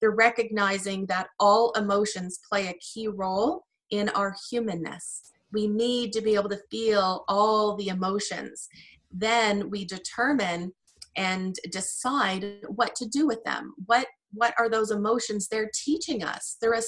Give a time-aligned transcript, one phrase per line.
[0.00, 5.32] they're recognizing that all emotions play a key role in our humanness.
[5.52, 8.68] We need to be able to feel all the emotions.
[9.10, 10.72] Then we determine
[11.16, 13.74] and decide what to do with them.
[13.86, 16.58] What what are those emotions they're teaching us?
[16.60, 16.82] They're a,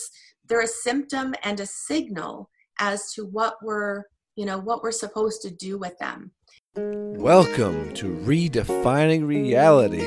[0.48, 4.04] they're a symptom and a signal as to what we're,
[4.36, 6.32] you know, what we're supposed to do with them.
[6.76, 10.06] Welcome to Redefining Reality,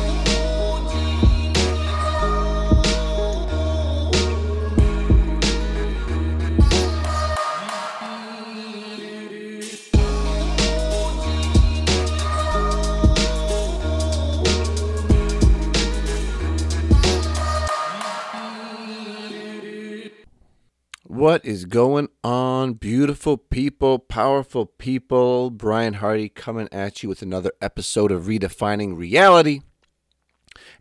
[21.21, 25.51] What is going on, beautiful people, powerful people?
[25.51, 29.61] Brian Hardy coming at you with another episode of Redefining Reality.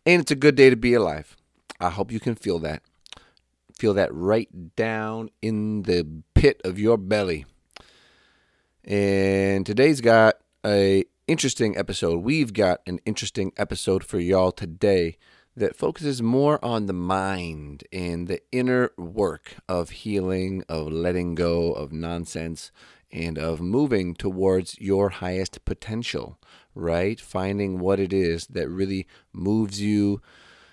[0.07, 1.37] And it's a good day to be alive.
[1.79, 2.83] I hope you can feel that.
[3.79, 7.45] Feel that right down in the pit of your belly.
[8.83, 12.25] And today's got a interesting episode.
[12.25, 15.19] We've got an interesting episode for y'all today
[15.57, 21.73] that focuses more on the mind and the inner work of healing, of letting go
[21.73, 22.71] of nonsense,
[23.13, 26.39] and of moving towards your highest potential,
[26.75, 27.21] right?
[27.21, 30.23] Finding what it is that really moves you,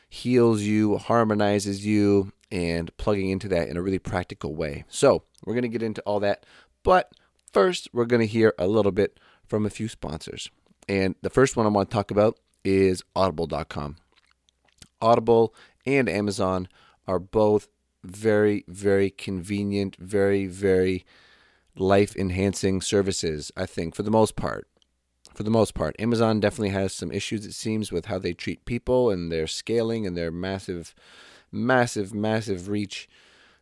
[0.10, 4.86] heals you, harmonizes you, and plugging into that in a really practical way.
[4.88, 6.46] So, we're going to get into all that.
[6.84, 7.12] But
[7.52, 10.50] first, we're going to hear a little bit from a few sponsors.
[10.88, 13.98] And the first one I want to talk about is audible.com.
[15.02, 15.54] Audible
[15.86, 16.68] and Amazon
[17.08, 17.68] are both
[18.04, 21.06] very, very convenient, very, very
[21.76, 24.68] life enhancing services, I think, for the most part.
[25.34, 28.66] For the most part, Amazon definitely has some issues, it seems, with how they treat
[28.66, 30.96] people and their scaling and their massive,
[31.52, 33.08] massive, massive reach.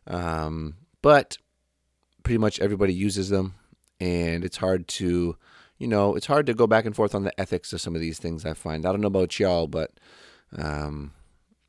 [0.06, 1.36] Um, but
[2.22, 3.56] pretty much everybody uses them,
[4.00, 5.36] and it's hard to,
[5.76, 8.00] you know, it's hard to go back and forth on the ethics of some of
[8.00, 8.86] these things, I find.
[8.86, 9.92] I don't know about y'all, but
[10.56, 11.12] um,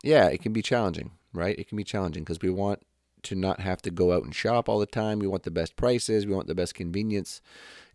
[0.03, 1.57] yeah, it can be challenging, right?
[1.57, 2.83] It can be challenging because we want
[3.23, 5.19] to not have to go out and shop all the time.
[5.19, 7.41] We want the best prices, we want the best convenience,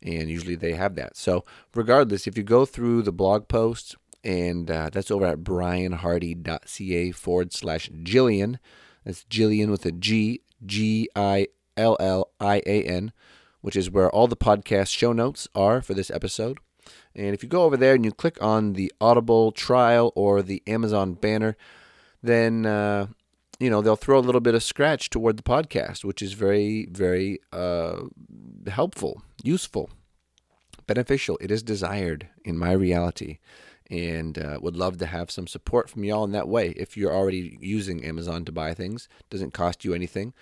[0.03, 1.17] and usually they have that.
[1.17, 7.11] So, regardless, if you go through the blog post, and uh, that's over at brianhardy.ca
[7.13, 8.59] forward slash Gillian.
[9.05, 13.13] That's Gillian with a G, G I L L I A N,
[13.61, 16.59] which is where all the podcast show notes are for this episode.
[17.15, 20.63] And if you go over there and you click on the Audible trial or the
[20.67, 21.57] Amazon banner,
[22.23, 23.07] then uh,
[23.59, 26.87] you know they'll throw a little bit of scratch toward the podcast, which is very,
[26.91, 28.03] very uh,
[28.67, 29.91] helpful, useful,
[30.87, 31.39] beneficial.
[31.41, 33.39] It is desired in my reality,
[33.91, 36.71] and uh, would love to have some support from y'all in that way.
[36.71, 40.33] If you're already using Amazon to buy things, doesn't cost you anything,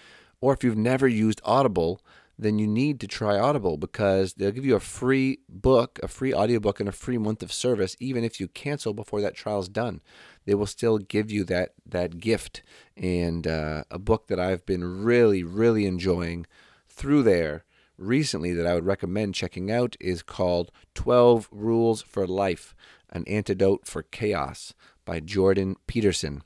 [0.40, 2.00] or if you've never used Audible
[2.40, 6.32] then you need to try Audible because they'll give you a free book, a free
[6.32, 10.00] audiobook, and a free month of service, even if you cancel before that trial's done.
[10.46, 12.62] They will still give you that that gift
[12.96, 16.46] and uh, a book that I've been really, really enjoying
[16.88, 17.64] through there
[17.98, 22.74] recently that I would recommend checking out is called 12 Rules for Life
[23.10, 24.72] An Antidote for Chaos
[25.04, 26.42] by Jordan Peterson.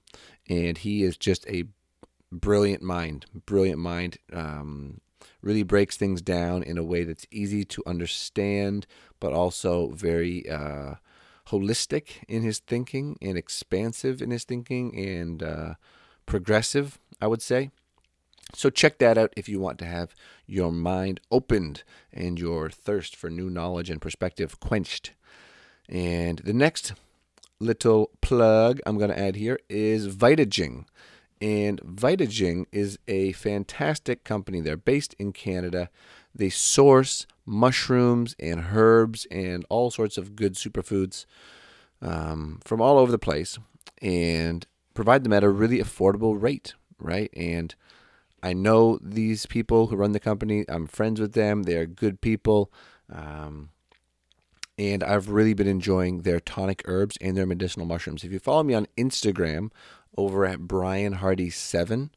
[0.49, 1.65] And he is just a
[2.33, 4.19] brilliant mind, brilliant mind.
[4.33, 5.01] Um,
[5.45, 8.87] really breaks things down in a way that's easy to understand,
[9.21, 10.95] but also very uh,
[11.49, 15.75] holistic in his thinking and expansive in his thinking and uh,
[16.27, 17.71] progressive, I would say.
[18.55, 20.15] So check that out if you want to have
[20.47, 21.83] your mind opened
[22.13, 25.13] and your thirst for new knowledge and perspective quenched.
[25.89, 26.95] And the next
[27.61, 30.87] little plug I'm going to add here is Vitaging.
[31.45, 34.63] And Vitaging is a fantastic company.
[34.63, 35.91] They're based in Canada.
[36.35, 41.27] They source mushrooms and herbs and all sorts of good superfoods
[42.01, 43.59] um, from all over the place
[44.01, 47.29] and provide them at a really affordable rate, right?
[47.37, 47.75] And
[48.43, 50.65] I know these people who run the company.
[50.67, 51.65] I'm friends with them.
[51.65, 52.73] They're good people.
[53.13, 53.69] Um,
[54.79, 58.25] and I've really been enjoying their tonic herbs and their medicinal mushrooms.
[58.25, 59.71] If you follow me on Instagram
[60.17, 62.11] over at Brian Hardy Seven.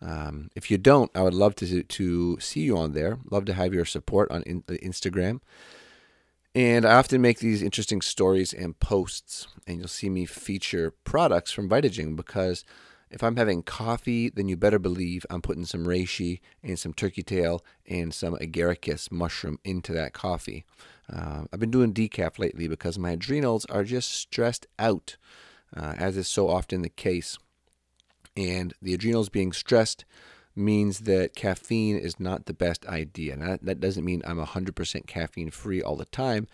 [0.00, 3.18] Um, if you don't, I would love to to see you on there.
[3.30, 5.40] Love to have your support on in, Instagram.
[6.54, 11.50] And I often make these interesting stories and posts, and you'll see me feature products
[11.50, 12.62] from Vitaging because
[13.12, 17.22] if I'm having coffee, then you better believe I'm putting some reishi and some turkey
[17.22, 20.64] tail and some agaricus mushroom into that coffee.
[21.12, 25.16] Uh, I've been doing decaf lately because my adrenals are just stressed out,
[25.76, 27.38] uh, as is so often the case.
[28.36, 30.04] And the adrenals being stressed
[30.54, 33.36] means that caffeine is not the best idea.
[33.36, 36.46] Now, that doesn't mean I'm 100% caffeine free all the time.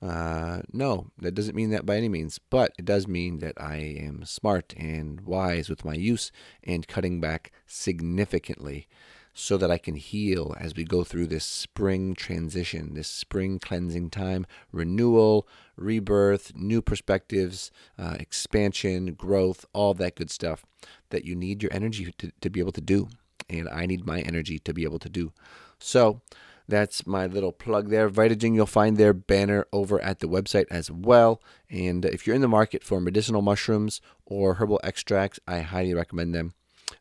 [0.00, 3.76] Uh, no, that doesn't mean that by any means, but it does mean that I
[3.76, 6.32] am smart and wise with my use
[6.64, 8.88] and cutting back significantly
[9.32, 14.10] so that I can heal as we go through this spring transition, this spring cleansing
[14.10, 15.46] time, renewal,
[15.82, 20.64] rebirth, new perspectives, uh, expansion, growth, all that good stuff
[21.10, 23.08] that you need your energy to, to be able to do
[23.48, 25.32] and I need my energy to be able to do.
[25.78, 26.20] So
[26.68, 28.08] that's my little plug there.
[28.08, 31.42] Vitaging, you'll find their banner over at the website as well.
[31.70, 36.34] And if you're in the market for medicinal mushrooms or herbal extracts, I highly recommend
[36.34, 36.54] them.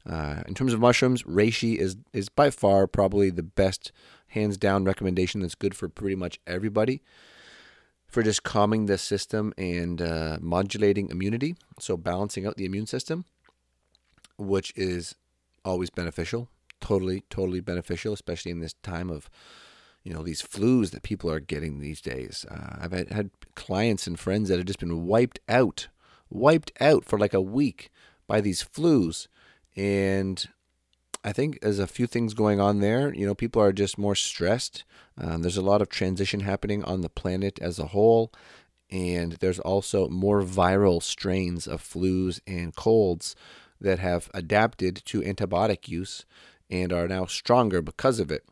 [0.10, 3.92] Uh, in terms of mushrooms, reishi is is by far probably the best,
[4.28, 7.02] hands down recommendation that's good for pretty much everybody
[8.12, 11.56] for just calming the system and uh, modulating immunity.
[11.80, 13.24] So balancing out the immune system,
[14.38, 15.16] which is
[15.64, 16.50] always beneficial.
[16.82, 19.30] Totally, totally beneficial, especially in this time of,
[20.04, 22.46] you know, these flus that people are getting these days.
[22.52, 25.88] Uh, I've had, had clients and friends that have just been wiped out,
[26.30, 27.92] wiped out for like a week
[28.28, 29.28] by these flus.
[29.76, 30.46] And
[31.24, 33.14] I think there's a few things going on there.
[33.14, 34.84] You know, people are just more stressed.
[35.18, 38.34] Um, there's a lot of transition happening on the planet as a whole.
[38.90, 43.36] And there's also more viral strains of flus and colds
[43.80, 46.26] that have adapted to antibiotic use
[46.70, 48.44] and are now stronger because of it.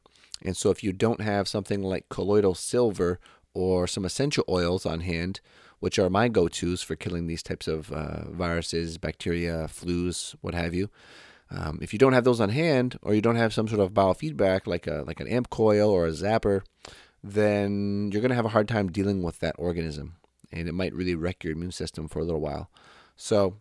[0.42, 3.19] And so, if you don't have something like colloidal silver
[3.54, 5.42] or some essential oils on hand,
[5.80, 10.54] which are my go tos for killing these types of uh, viruses, bacteria, flus, what
[10.54, 10.89] have you,
[11.51, 13.94] um, if you don't have those on hand, or you don't have some sort of
[13.94, 16.62] biofeedback like a like an amp coil or a zapper,
[17.24, 20.16] then you're going to have a hard time dealing with that organism,
[20.51, 22.69] and it might really wreck your immune system for a little while.
[23.16, 23.57] So,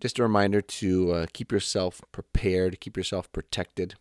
[0.00, 3.94] just a reminder to uh, keep yourself prepared, keep yourself protected,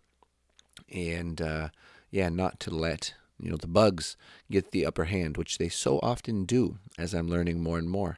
[0.92, 1.70] and uh,
[2.10, 4.18] yeah, not to let you know the bugs
[4.50, 8.18] get the upper hand, which they so often do, as I'm learning more and more.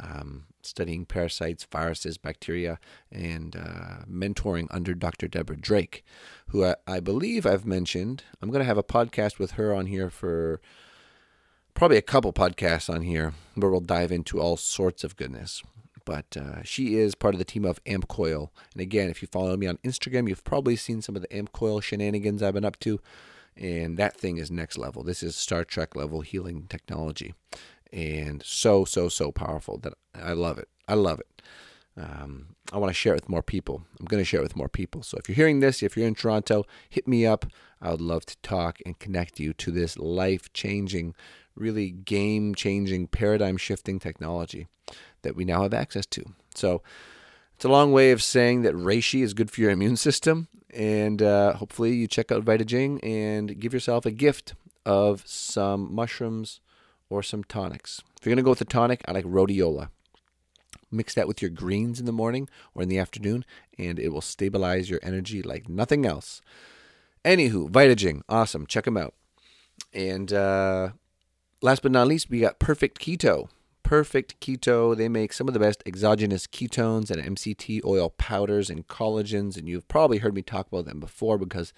[0.00, 2.78] Um, studying parasites, viruses, bacteria,
[3.10, 5.28] and uh, mentoring under Dr.
[5.28, 6.04] Deborah Drake,
[6.48, 8.24] who I, I believe I've mentioned.
[8.40, 10.60] I'm going to have a podcast with her on here for
[11.74, 15.62] probably a couple podcasts on here where we'll dive into all sorts of goodness
[16.04, 18.52] but uh, she is part of the team of Amp Coil.
[18.72, 21.52] And again, if you follow me on Instagram, you've probably seen some of the Amp
[21.52, 23.00] Coil shenanigans I've been up to.
[23.56, 25.02] And that thing is next level.
[25.02, 27.34] This is Star Trek level healing technology.
[27.94, 30.68] And so, so, so powerful that I love it.
[30.88, 31.42] I love it.
[31.96, 33.84] Um, I want to share it with more people.
[34.00, 35.04] I'm going to share it with more people.
[35.04, 37.46] So if you're hearing this, if you're in Toronto, hit me up.
[37.80, 41.14] I would love to talk and connect you to this life changing,
[41.54, 44.66] really game changing, paradigm shifting technology
[45.22, 46.24] that we now have access to.
[46.56, 46.82] So
[47.54, 50.48] it's a long way of saying that reishi is good for your immune system.
[50.70, 54.54] And uh, hopefully you check out Vitaging and give yourself a gift
[54.84, 56.58] of some mushrooms
[57.14, 58.02] or some tonics.
[58.18, 59.88] If you're going to go with a tonic, I like rhodiola.
[60.90, 63.44] Mix that with your greens in the morning or in the afternoon,
[63.78, 66.40] and it will stabilize your energy like nothing else.
[67.24, 68.66] Anywho, Vitaging, awesome.
[68.66, 69.14] Check them out.
[69.92, 70.90] And uh,
[71.62, 73.48] last but not least, we got Perfect Keto.
[73.82, 74.96] Perfect Keto.
[74.96, 79.68] They make some of the best exogenous ketones and MCT oil powders and collagens, and
[79.68, 81.72] you've probably heard me talk about them before because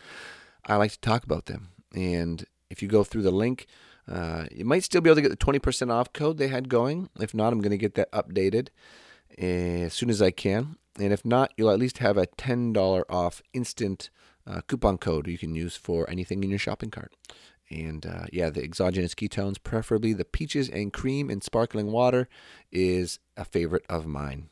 [0.67, 1.69] I like to talk about them.
[1.95, 3.67] And if you go through the link,
[4.11, 7.09] uh, you might still be able to get the 20% off code they had going.
[7.19, 8.69] If not, I'm going to get that updated
[9.39, 10.77] as soon as I can.
[10.99, 14.11] And if not, you'll at least have a $10 off instant
[14.47, 17.13] uh, coupon code you can use for anything in your shopping cart.
[17.69, 22.29] And uh, yeah, the exogenous ketones, preferably the peaches and cream and sparkling water,
[22.71, 24.49] is a favorite of mine.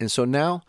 [0.00, 0.62] And so now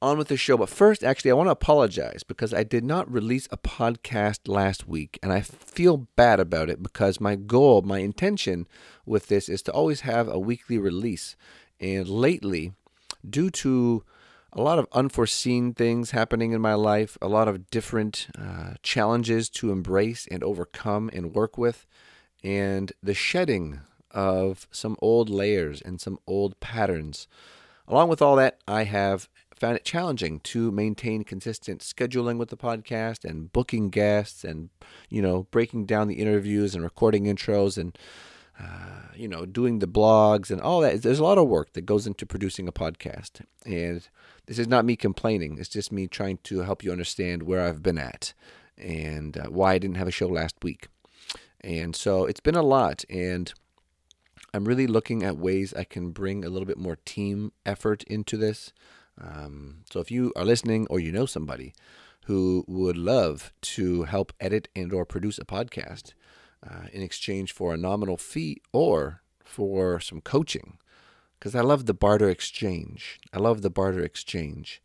[0.00, 0.56] on with the show.
[0.56, 4.86] But first, actually, I want to apologize because I did not release a podcast last
[4.86, 5.18] week.
[5.22, 8.66] And I feel bad about it because my goal, my intention
[9.04, 11.36] with this is to always have a weekly release.
[11.80, 12.72] And lately,
[13.28, 14.04] due to
[14.52, 19.48] a lot of unforeseen things happening in my life, a lot of different uh, challenges
[19.50, 21.86] to embrace and overcome and work with,
[22.42, 27.28] and the shedding of some old layers and some old patterns.
[27.86, 29.28] Along with all that, I have
[29.58, 34.70] found it challenging to maintain consistent scheduling with the podcast and booking guests and
[35.08, 37.98] you know breaking down the interviews and recording intros and
[38.60, 41.02] uh, you know doing the blogs and all that.
[41.02, 43.42] There's a lot of work that goes into producing a podcast.
[43.64, 44.06] And
[44.46, 45.58] this is not me complaining.
[45.58, 48.34] It's just me trying to help you understand where i've been at
[48.76, 50.88] and uh, why i didn't have a show last week.
[51.60, 53.04] And so it's been a lot.
[53.10, 53.52] And
[54.54, 58.34] i'm really looking at ways i can bring a little bit more team effort into
[58.36, 58.72] this
[59.20, 61.74] um, so if you are listening or you know somebody
[62.26, 66.12] who would love to help edit and or produce a podcast
[66.68, 70.78] uh, in exchange for a nominal fee or for some coaching,
[71.38, 73.18] because I love the barter exchange.
[73.32, 74.82] I love the barter exchange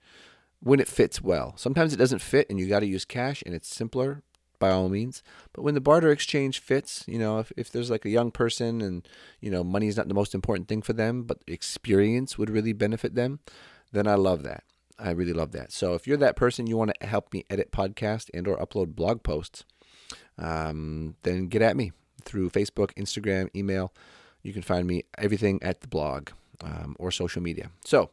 [0.62, 1.54] when it fits well.
[1.58, 4.24] Sometimes it doesn't fit and you got to use cash and it's simpler
[4.60, 5.22] by all means.
[5.52, 8.80] But when the barter exchange fits, you know, if, if there's like a young person
[8.80, 9.06] and,
[9.42, 12.72] you know, money is not the most important thing for them, but experience would really
[12.72, 13.40] benefit them,
[13.94, 14.64] then I love that.
[15.00, 15.72] I really love that.
[15.72, 18.96] So if you're that person, you want to help me edit podcast and or upload
[18.96, 19.64] blog posts,
[20.38, 23.94] um, then get at me through Facebook, Instagram, email.
[24.42, 26.30] You can find me everything at the blog
[26.62, 27.70] um, or social media.
[27.86, 28.12] So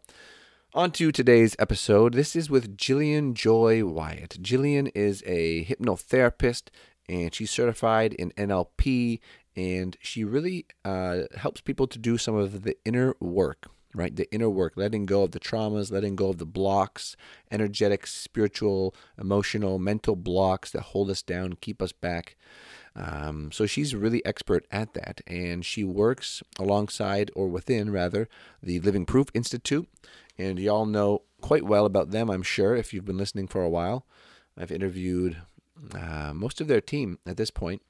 [0.74, 2.14] on to today's episode.
[2.14, 4.38] This is with Gillian Joy Wyatt.
[4.40, 6.68] Gillian is a hypnotherapist
[7.08, 9.20] and she's certified in NLP
[9.56, 14.14] and she really uh, helps people to do some of the inner work right?
[14.14, 17.16] The inner work, letting go of the traumas, letting go of the blocks,
[17.50, 22.36] energetic, spiritual, emotional, mental blocks that hold us down, keep us back.
[22.96, 28.28] Um, so she's really expert at that, and she works alongside, or within rather,
[28.62, 29.88] the Living Proof Institute.
[30.38, 33.70] And y'all know quite well about them, I'm sure, if you've been listening for a
[33.70, 34.06] while.
[34.56, 35.36] I've interviewed
[35.94, 37.82] uh, most of their team at this point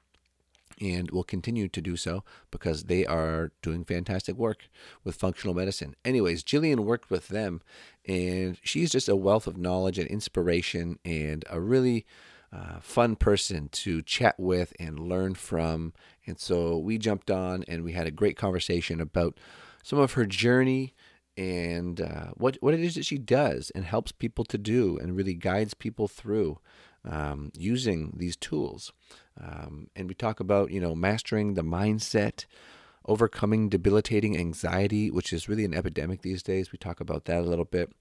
[0.81, 4.67] and will continue to do so because they are doing fantastic work
[5.03, 5.95] with functional medicine.
[6.03, 7.61] Anyways, Gillian worked with them,
[8.07, 12.05] and she's just a wealth of knowledge and inspiration and a really
[12.51, 15.93] uh, fun person to chat with and learn from.
[16.25, 19.39] And so we jumped on and we had a great conversation about
[19.83, 20.93] some of her journey
[21.37, 25.15] and uh, what what it is that she does and helps people to do and
[25.15, 26.59] really guides people through
[27.05, 28.91] um, using these tools.
[29.39, 32.45] Um, and we talk about, you know, mastering the mindset,
[33.05, 36.71] overcoming debilitating anxiety, which is really an epidemic these days.
[36.71, 37.91] We talk about that a little bit.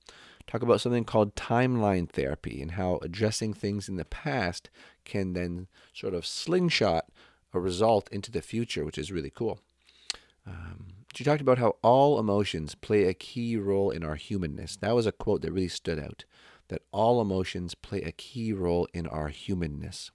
[0.47, 4.69] Talk about something called timeline therapy and how addressing things in the past
[5.04, 7.07] can then sort of slingshot
[7.52, 9.61] a result into the future, which is really cool.
[10.47, 14.76] Um, she talked about how all emotions play a key role in our humanness.
[14.76, 16.25] That was a quote that really stood out
[16.71, 20.11] that all emotions play a key role in our humanness.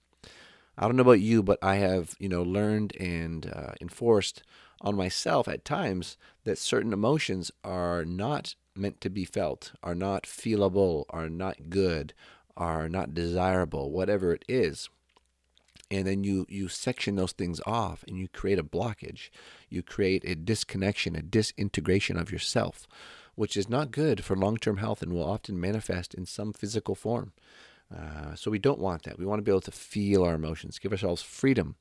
[0.76, 4.42] I don't know about you, but I have, you know, learned and uh, enforced
[4.80, 10.24] on myself at times that certain emotions are not meant to be felt, are not
[10.24, 12.12] feelable, are not good,
[12.56, 14.90] are not desirable, whatever it is.
[15.90, 19.30] And then you you section those things off and you create a blockage.
[19.68, 22.88] You create a disconnection, a disintegration of yourself
[23.36, 26.94] which is not good for long term health and will often manifest in some physical
[26.94, 27.32] form.
[27.94, 29.18] Uh, so we don't want that.
[29.18, 31.76] We want to be able to feel our emotions, give ourselves freedom.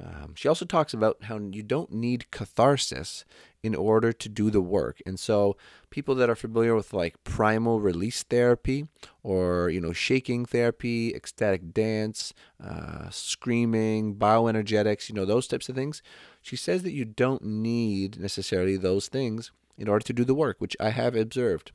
[0.00, 3.24] Um, she also talks about how you don't need catharsis
[3.64, 5.02] in order to do the work.
[5.04, 5.56] And so
[5.90, 8.86] people that are familiar with like primal release therapy
[9.24, 15.74] or, you know, shaking therapy, ecstatic dance, uh, screaming, bioenergetics, you know, those types of
[15.74, 16.00] things,
[16.42, 20.56] she says that you don't need necessarily those things in order to do the work,
[20.58, 21.72] which I have observed.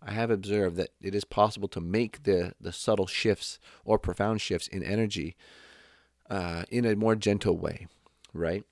[0.00, 4.40] I have observed that it is possible to make the, the subtle shifts or profound
[4.40, 5.36] shifts in energy
[6.28, 7.86] uh, in a more gentle way,
[8.32, 8.64] right?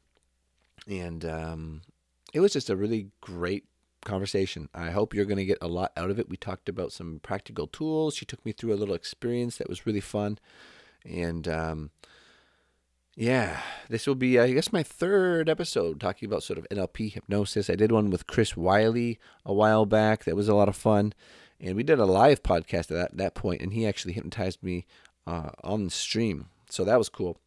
[0.88, 1.82] And um,
[2.32, 3.64] it was just a really great
[4.04, 4.68] conversation.
[4.74, 6.28] I hope you're going to get a lot out of it.
[6.28, 8.14] We talked about some practical tools.
[8.14, 10.38] She took me through a little experience that was really fun.
[11.04, 11.90] And um,
[13.16, 17.68] yeah, this will be, I guess, my third episode talking about sort of NLP hypnosis.
[17.68, 20.24] I did one with Chris Wiley a while back.
[20.24, 21.12] That was a lot of fun.
[21.60, 24.86] And we did a live podcast at that, that point, and he actually hypnotized me
[25.26, 26.46] uh, on the stream.
[26.70, 27.38] So that was cool.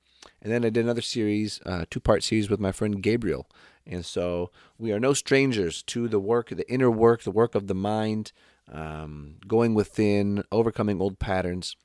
[0.42, 3.50] And then I did another series, uh, two part series with my friend Gabriel.
[3.86, 7.68] And so we are no strangers to the work, the inner work, the work of
[7.68, 8.32] the mind,
[8.72, 11.76] um, going within, overcoming old patterns.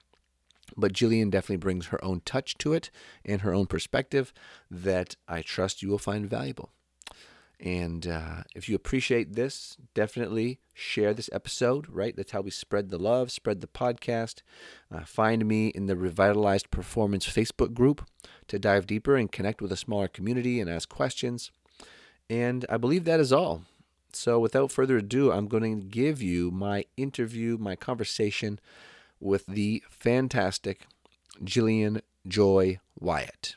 [0.76, 2.90] But Gillian definitely brings her own touch to it
[3.24, 4.32] and her own perspective
[4.70, 6.70] that I trust you will find valuable.
[7.60, 12.14] And uh, if you appreciate this, definitely share this episode, right?
[12.14, 14.42] That's how we spread the love, spread the podcast.
[14.94, 18.06] Uh, find me in the Revitalized Performance Facebook group
[18.46, 21.50] to dive deeper and connect with a smaller community and ask questions.
[22.30, 23.62] And I believe that is all.
[24.12, 28.58] So, without further ado, I'm going to give you my interview, my conversation
[29.20, 30.86] with the fantastic
[31.42, 33.56] Gillian Joy Wyatt.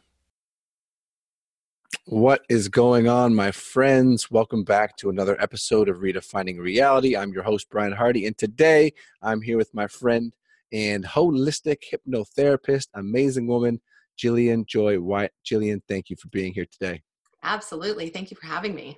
[2.05, 4.31] What is going on, my friends?
[4.31, 7.15] Welcome back to another episode of Redefining Reality.
[7.15, 10.33] I'm your host, Brian Hardy, and today I'm here with my friend
[10.73, 13.81] and holistic hypnotherapist, amazing woman,
[14.17, 15.33] Gillian Joy Wyatt.
[15.43, 17.01] Gillian, thank you for being here today.
[17.43, 18.09] Absolutely.
[18.09, 18.97] Thank you for having me.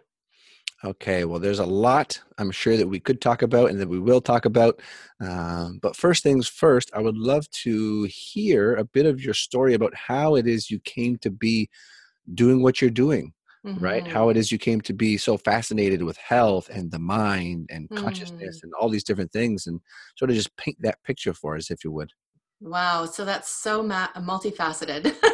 [0.85, 3.99] Okay, well, there's a lot I'm sure that we could talk about and that we
[3.99, 4.81] will talk about.
[5.21, 9.75] Um, but first things first, I would love to hear a bit of your story
[9.75, 11.69] about how it is you came to be
[12.33, 13.31] doing what you're doing,
[13.65, 13.81] mm-hmm.
[13.81, 14.05] right?
[14.05, 17.87] How it is you came to be so fascinated with health and the mind and
[17.89, 17.97] mm.
[17.97, 19.79] consciousness and all these different things, and
[20.17, 22.11] sort of just paint that picture for us, if you would.
[22.59, 25.15] Wow, so that's so ma- multifaceted.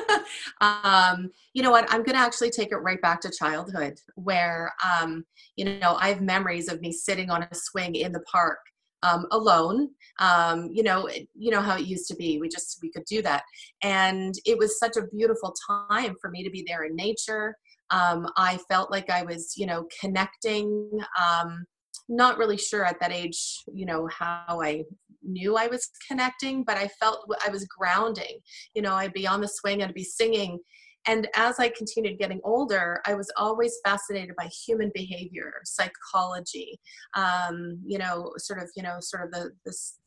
[0.61, 1.91] um, you know what?
[1.91, 6.09] I'm going to actually take it right back to childhood, where um, you know I
[6.09, 8.59] have memories of me sitting on a swing in the park
[9.03, 9.89] um, alone.
[10.19, 12.39] Um, you know, you know how it used to be.
[12.39, 13.43] We just we could do that,
[13.83, 15.53] and it was such a beautiful
[15.89, 17.55] time for me to be there in nature.
[17.91, 20.89] Um, I felt like I was, you know, connecting.
[21.19, 21.65] Um,
[22.09, 24.83] not really sure at that age, you know, how I
[25.23, 28.39] knew I was connecting, but I felt I was grounding.
[28.73, 30.59] You know, I'd be on the swing, I'd be singing.
[31.07, 36.79] And as I continued getting older, I was always fascinated by human behavior, psychology,
[37.15, 39.99] um, you know, sort of, you know, sort of the, this,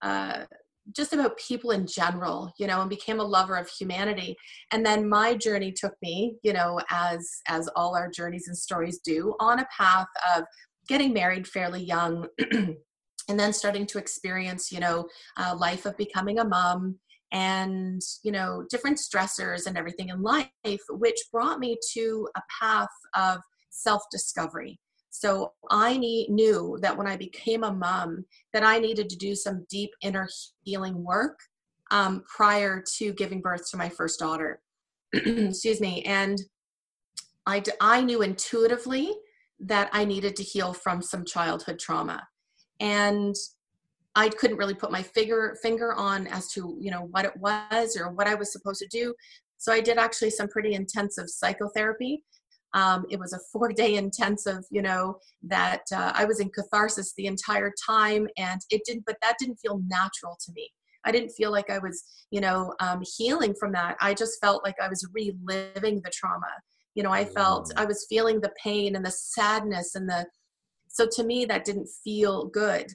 [0.00, 0.44] uh,
[0.96, 4.36] just about people in general you know and became a lover of humanity
[4.72, 9.00] and then my journey took me you know as as all our journeys and stories
[9.04, 10.44] do on a path of
[10.88, 16.38] getting married fairly young and then starting to experience you know uh, life of becoming
[16.38, 16.96] a mom
[17.32, 20.48] and you know different stressors and everything in life
[20.90, 23.38] which brought me to a path of
[23.70, 24.80] self discovery
[25.10, 29.34] so i need, knew that when i became a mom that i needed to do
[29.34, 30.28] some deep inner
[30.64, 31.38] healing work
[31.90, 34.60] um, prior to giving birth to my first daughter.
[35.12, 36.02] Excuse me.
[36.02, 36.38] And
[37.46, 39.14] I, I knew intuitively
[39.60, 42.26] that i needed to heal from some childhood trauma
[42.80, 43.34] and
[44.14, 47.96] I couldn't really put my finger finger on as to you know what it was
[47.96, 49.14] or what I was supposed to do.
[49.58, 52.24] So I did actually some pretty intensive psychotherapy.
[52.74, 57.14] Um, it was a four day intensive, you know, that uh, I was in catharsis
[57.14, 59.04] the entire time, and it didn't.
[59.06, 60.70] But that didn't feel natural to me.
[61.04, 63.96] I didn't feel like I was, you know, um, healing from that.
[64.00, 66.50] I just felt like I was reliving the trauma.
[66.98, 67.72] You know, I felt.
[67.76, 70.26] I was feeling the pain and the sadness and the
[70.88, 72.86] so to me, that didn't feel good.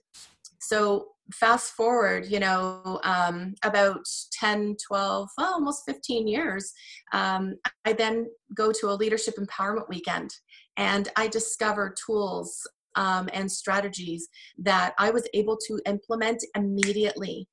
[0.59, 6.73] So fast forward, you know, um, about 10, 12, well, almost 15 years,
[7.13, 10.31] um, I then go to a leadership empowerment weekend
[10.75, 17.47] and I discover tools um, and strategies that I was able to implement immediately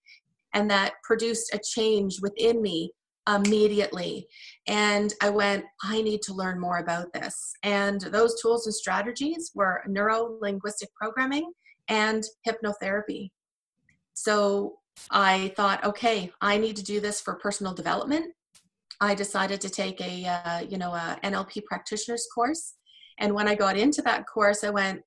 [0.53, 2.91] and that produced a change within me
[3.37, 4.27] immediately.
[4.67, 7.53] And I went, I need to learn more about this.
[7.63, 11.53] And those tools and strategies were neuro linguistic programming
[11.89, 13.31] and hypnotherapy.
[14.15, 14.79] So
[15.11, 18.35] I thought, okay, I need to do this for personal development.
[19.01, 22.75] I decided to take a, uh, you know, a NLP practitioner's course.
[23.19, 25.03] And when I got into that course, I went,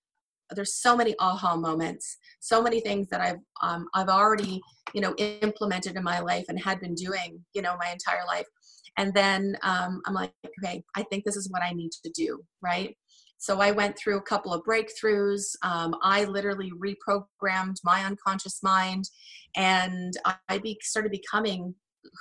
[0.54, 4.62] there's so many aha moments so many things that i've um, i've already
[4.94, 8.46] you know implemented in my life and had been doing you know my entire life.
[8.98, 10.32] And then um, i'm like
[10.64, 12.96] okay i think this is what i need to do right?
[13.38, 15.44] So i went through a couple of breakthroughs.
[15.64, 19.06] Um, i literally reprogrammed my unconscious mind
[19.56, 20.14] and
[20.50, 21.76] i be, started becoming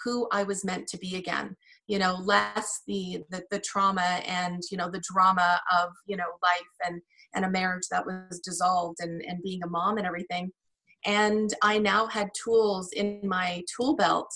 [0.05, 1.57] who i was meant to be again.
[1.89, 6.31] You know less the, the the trauma and you know the drama of you know
[6.43, 7.03] life and
[7.35, 10.51] and a marriage that was dissolved and, and being a mom and everything.
[11.05, 14.33] And I now had tools in my tool belt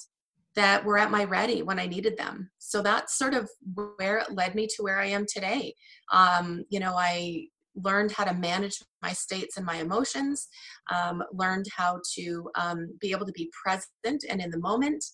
[0.57, 2.51] that were at my ready when I needed them.
[2.59, 3.49] So that's sort of
[3.97, 5.75] where it led me to where I am today.
[6.13, 10.49] Um, you know, I learned how to manage my states and my emotions,
[10.93, 15.05] um, learned how to um, be able to be present and in the moment.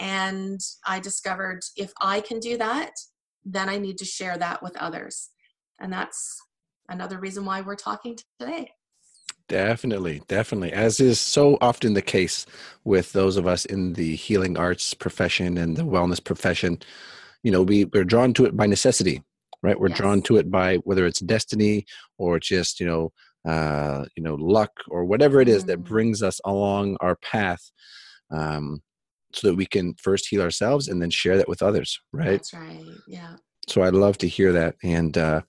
[0.00, 2.90] And I discovered if I can do that,
[3.44, 5.30] then I need to share that with others.
[5.78, 6.40] And that's
[6.90, 8.70] another reason why we're talking today.
[9.48, 10.72] Definitely, definitely.
[10.72, 12.46] As is so often the case
[12.84, 16.78] with those of us in the healing arts profession and the wellness profession,
[17.42, 19.22] you know, we, we're drawn to it by necessity,
[19.62, 19.78] right?
[19.78, 19.98] We're yes.
[19.98, 21.84] drawn to it by whether it's destiny
[22.16, 23.12] or just, you know,
[23.50, 25.68] uh, you know, luck or whatever it is mm.
[25.68, 27.70] that brings us along our path.
[28.30, 28.82] Um,
[29.32, 32.30] so that we can first heal ourselves and then share that with others, right?
[32.30, 32.84] That's right.
[33.06, 33.36] Yeah.
[33.68, 34.74] So I'd love to hear that.
[34.82, 35.42] And uh,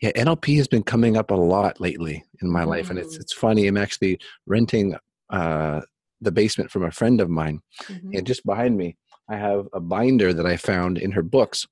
[0.00, 2.68] Yeah, NLP has been coming up a lot lately in my mm.
[2.68, 3.20] life, and it's mm.
[3.20, 3.66] it's funny.
[3.66, 4.96] I'm actually renting
[5.30, 5.80] uh,
[6.20, 8.10] the basement from a friend of mine, mm-hmm.
[8.14, 8.96] and just behind me,
[9.28, 11.66] I have a binder that I found in her books.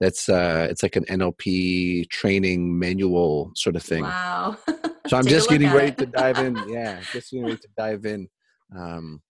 [0.00, 4.04] That's uh, it's like an NLP training manual sort of thing.
[4.04, 4.56] Wow!
[5.06, 5.98] so I'm just getting ready it.
[5.98, 6.56] to dive in.
[6.68, 8.28] Yeah, just getting ready to dive in.
[8.76, 9.22] Um,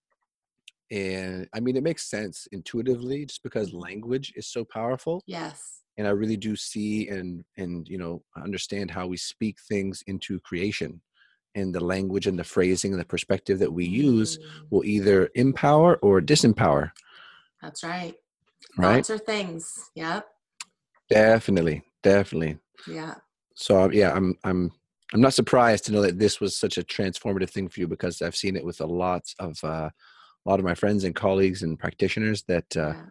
[0.91, 5.23] and I mean, it makes sense intuitively, just because language is so powerful.
[5.27, 5.81] Yes.
[5.99, 10.39] And I really do see and and you know understand how we speak things into
[10.39, 11.01] creation
[11.55, 14.43] and the language and the phrasing and the perspective that we use mm.
[14.71, 16.91] will either empower or disempower.
[17.61, 18.15] That's right.
[18.77, 19.05] Right.
[19.05, 19.91] Thoughts are things.
[19.95, 20.25] Yep.
[21.09, 21.83] Definitely.
[22.01, 22.57] Definitely.
[22.87, 23.15] Yeah.
[23.55, 24.71] So yeah, I'm I'm
[25.13, 28.21] I'm not surprised to know that this was such a transformative thing for you because
[28.21, 29.89] I've seen it with a lot of uh,
[30.45, 33.01] a lot of my friends and colleagues and practitioners that uh, yeah.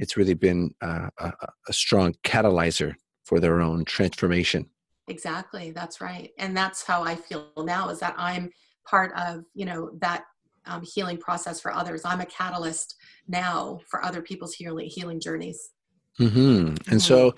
[0.00, 1.32] It's really been uh, a,
[1.68, 4.68] a strong catalyzer for their own transformation.
[5.08, 5.72] Exactly.
[5.72, 6.30] That's right.
[6.38, 8.50] And that's how I feel now is that I'm
[8.88, 10.24] part of, you know, that
[10.66, 12.02] um, healing process for others.
[12.04, 12.96] I'm a catalyst
[13.28, 15.70] now for other people's healing, healing journeys.
[16.18, 16.38] Mm-hmm.
[16.38, 16.98] And mm-hmm.
[16.98, 17.34] so,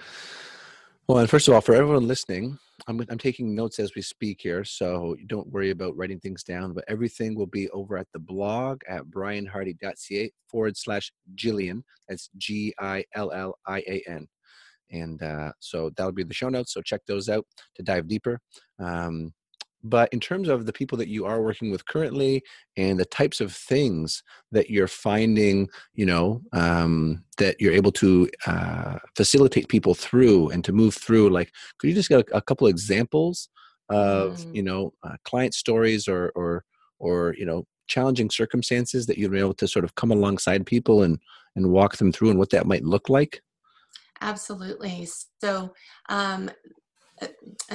[1.08, 4.40] well, and first of all, for everyone listening, I'm, I'm taking notes as we speak
[4.42, 8.18] here, so don't worry about writing things down, but everything will be over at the
[8.18, 11.84] blog at brianhardy.ca forward slash Gillian.
[12.08, 14.26] That's G I L L I A N.
[14.90, 16.74] And uh, so that'll be the show notes.
[16.74, 18.38] So check those out to dive deeper.
[18.78, 19.32] Um,
[19.84, 22.42] but in terms of the people that you are working with currently
[22.76, 28.28] and the types of things that you're finding you know um, that you're able to
[28.46, 32.42] uh, facilitate people through and to move through like could you just get a, a
[32.42, 33.48] couple examples
[33.88, 34.54] of mm.
[34.54, 36.64] you know uh, client stories or or
[36.98, 41.02] or you know challenging circumstances that you've been able to sort of come alongside people
[41.02, 41.18] and
[41.56, 43.42] and walk them through and what that might look like
[44.22, 45.06] Absolutely.
[45.42, 45.74] So,
[46.08, 46.50] um,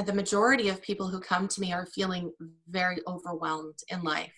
[0.06, 2.32] the majority of people who come to me are feeling
[2.70, 4.34] very overwhelmed in life.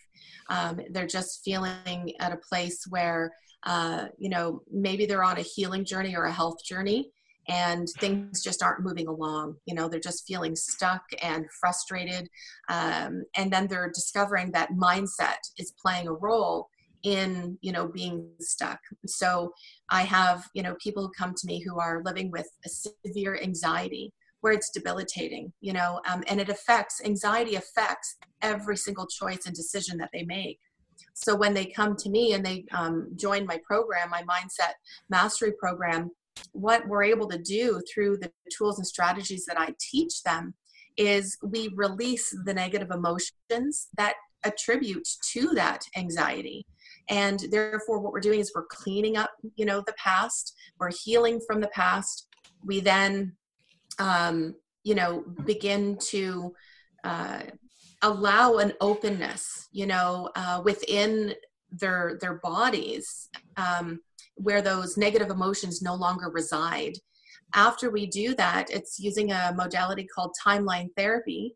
[0.50, 3.32] Um, they're just feeling at a place where,
[3.64, 7.12] uh, you know, maybe they're on a healing journey or a health journey
[7.48, 9.56] and things just aren't moving along.
[9.66, 12.30] You know, they're just feeling stuck and frustrated.
[12.70, 16.70] Um, and then they're discovering that mindset is playing a role
[17.04, 19.54] in you know being stuck so
[19.90, 23.40] i have you know people who come to me who are living with a severe
[23.42, 29.46] anxiety where it's debilitating you know um, and it affects anxiety affects every single choice
[29.46, 30.60] and decision that they make.
[31.14, 34.74] So when they come to me and they um, join my program my mindset
[35.10, 36.12] mastery program
[36.54, 40.54] what we're able to do through the tools and strategies that i teach them
[41.00, 46.66] is we release the negative emotions that attribute to that anxiety.
[47.10, 51.40] And therefore what we're doing is we're cleaning up you know the past we're healing
[51.48, 52.28] from the past.
[52.64, 53.34] We then
[54.00, 56.54] um, you know begin to
[57.04, 57.42] uh,
[58.02, 61.34] allow an openness you know uh, within
[61.72, 64.00] their their bodies um,
[64.36, 66.94] where those negative emotions no longer reside.
[67.54, 71.56] After we do that it's using a modality called timeline therapy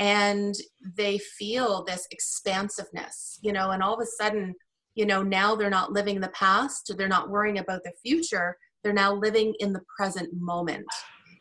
[0.00, 0.54] and
[0.96, 4.54] they feel this expansiveness you know and all of a sudden
[4.94, 8.92] you know now they're not living the past they're not worrying about the future they're
[8.92, 10.86] now living in the present moment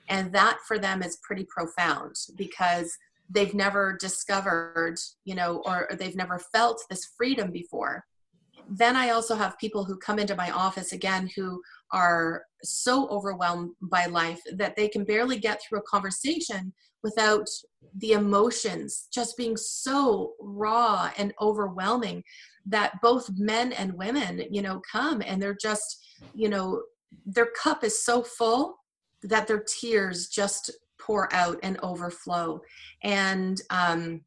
[0.10, 2.96] and that for them is pretty profound because
[3.30, 8.04] they've never discovered you know or, they've never felt this freedom before.
[8.72, 13.72] Then i also have people who come into my office again who are so overwhelmed
[13.82, 17.48] by life that they can barely get through a conversation without
[17.96, 22.24] the emotions just being so raw and overwhelming
[22.66, 26.82] that both men and women you know come and they're just you know
[27.26, 28.79] their cup is so full
[29.24, 32.62] that their tears just pour out and overflow
[33.04, 34.22] and um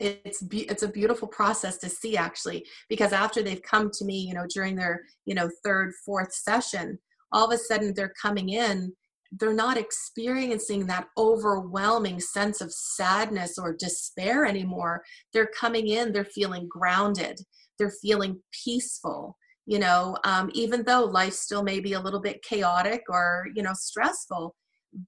[0.00, 4.18] it's be- it's a beautiful process to see actually because after they've come to me
[4.18, 6.98] you know during their you know third fourth session
[7.30, 8.92] all of a sudden they're coming in
[9.38, 15.02] they're not experiencing that overwhelming sense of sadness or despair anymore.
[15.32, 17.40] They're coming in, they're feeling grounded,
[17.78, 19.36] they're feeling peaceful.
[19.66, 23.62] You know, um, even though life still may be a little bit chaotic or, you
[23.62, 24.54] know, stressful,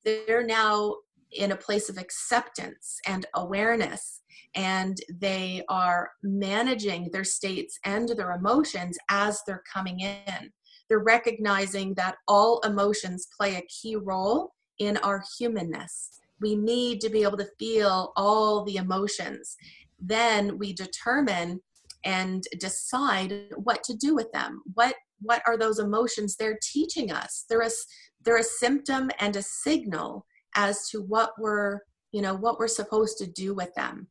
[0.04, 0.96] they're now
[1.32, 4.22] in a place of acceptance and awareness
[4.54, 10.52] and they are managing their states and their emotions as they're coming in
[10.88, 16.20] they're recognizing that all emotions play a key role in our humanness.
[16.40, 19.56] We need to be able to feel all the emotions.
[19.98, 21.60] Then we determine
[22.04, 24.62] and decide what to do with them.
[24.74, 27.44] What what are those emotions they're teaching us?
[27.48, 27.70] They're a,
[28.24, 31.80] they're a symptom and a signal as to what we're
[32.14, 34.06] you know what we're supposed to do with them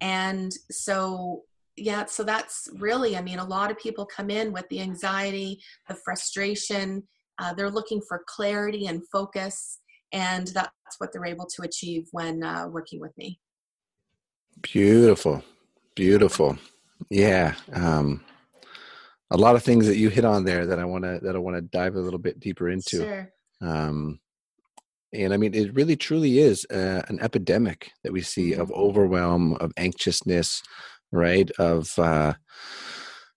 [0.00, 1.42] and so
[1.76, 5.60] yeah so that's really i mean a lot of people come in with the anxiety
[5.88, 7.02] the frustration
[7.40, 9.80] uh, they're looking for clarity and focus
[10.12, 13.40] and that's what they're able to achieve when uh, working with me
[14.62, 15.42] beautiful
[15.96, 16.56] beautiful
[17.10, 18.24] yeah um
[19.30, 21.38] a lot of things that you hit on there that i want to that i
[21.38, 23.32] want to dive a little bit deeper into sure.
[23.60, 24.18] um
[25.12, 28.80] and i mean it really truly is uh, an epidemic that we see of mm-hmm.
[28.80, 30.62] overwhelm of anxiousness
[31.12, 32.32] right of uh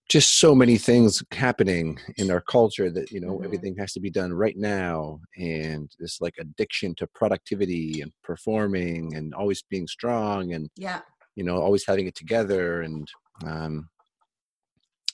[0.10, 3.46] just so many things happening in our culture that you know mm-hmm.
[3.46, 9.16] everything has to be done right now and this like addiction to productivity and performing
[9.16, 11.00] and always being strong and yeah
[11.36, 13.08] you know always having it together and
[13.46, 13.90] um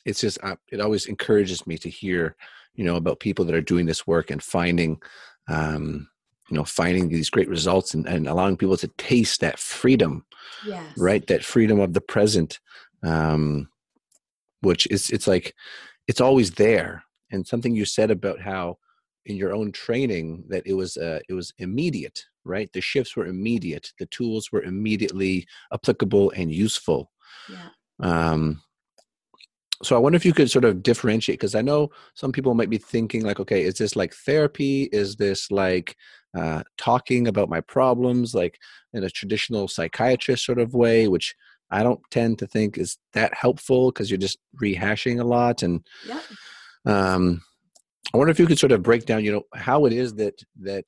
[0.05, 2.35] it's just uh, it always encourages me to hear
[2.73, 5.01] you know about people that are doing this work and finding
[5.49, 6.07] um
[6.49, 10.25] you know finding these great results and, and allowing people to taste that freedom
[10.65, 10.93] yes.
[10.97, 11.25] right?
[11.27, 12.59] That freedom of the present
[13.03, 13.69] um
[14.61, 15.53] which is it's like
[16.07, 17.03] it's always there.
[17.31, 18.77] And something you said about how
[19.25, 22.71] in your own training that it was uh, it was immediate right?
[22.71, 23.91] The shifts were immediate.
[23.99, 27.11] The tools were immediately applicable and useful.
[27.49, 27.69] Yeah.
[28.01, 28.61] Um
[29.83, 32.69] so i wonder if you could sort of differentiate because i know some people might
[32.69, 35.95] be thinking like okay is this like therapy is this like
[36.37, 38.59] uh, talking about my problems like
[38.93, 41.33] in a traditional psychiatrist sort of way which
[41.69, 45.63] I don't tend to think is that helpful because you're just rehashing a lot.
[45.63, 46.21] And yeah.
[46.85, 47.41] um,
[48.13, 50.39] I wonder if you could sort of break down, you know, how it is that
[50.61, 50.85] that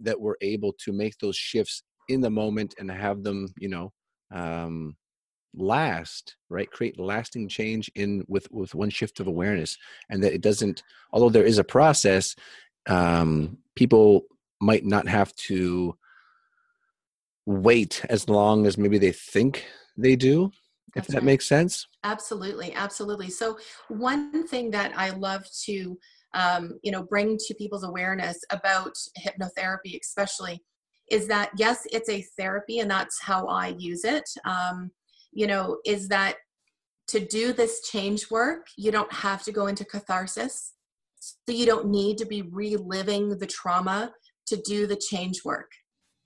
[0.00, 3.92] that we're able to make those shifts in the moment and have them, you know,
[4.32, 4.96] um,
[5.56, 6.70] last, right?
[6.70, 9.76] Create lasting change in with with one shift of awareness,
[10.10, 10.82] and that it doesn't.
[11.12, 12.34] Although there is a process,
[12.88, 14.24] um, people
[14.60, 15.96] might not have to
[17.46, 20.50] wait as long as maybe they think they do
[20.96, 21.24] if that right.
[21.24, 25.98] makes sense absolutely absolutely so one thing that i love to
[26.34, 30.62] um, you know bring to people's awareness about hypnotherapy especially
[31.10, 34.90] is that yes it's a therapy and that's how i use it um,
[35.34, 36.36] you know is that
[37.06, 40.72] to do this change work you don't have to go into catharsis
[41.20, 44.12] so you don't need to be reliving the trauma
[44.46, 45.70] to do the change work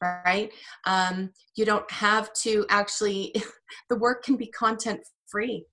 [0.01, 0.51] right?
[0.87, 3.35] Um, you don't have to actually,
[3.89, 5.65] the work can be content free.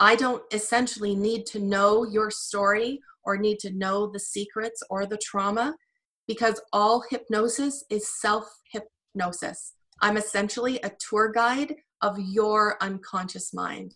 [0.00, 5.06] I don't essentially need to know your story or need to know the secrets or
[5.06, 5.74] the trauma
[6.28, 9.72] because all hypnosis is self hypnosis.
[10.02, 13.94] I'm essentially a tour guide of your unconscious mind.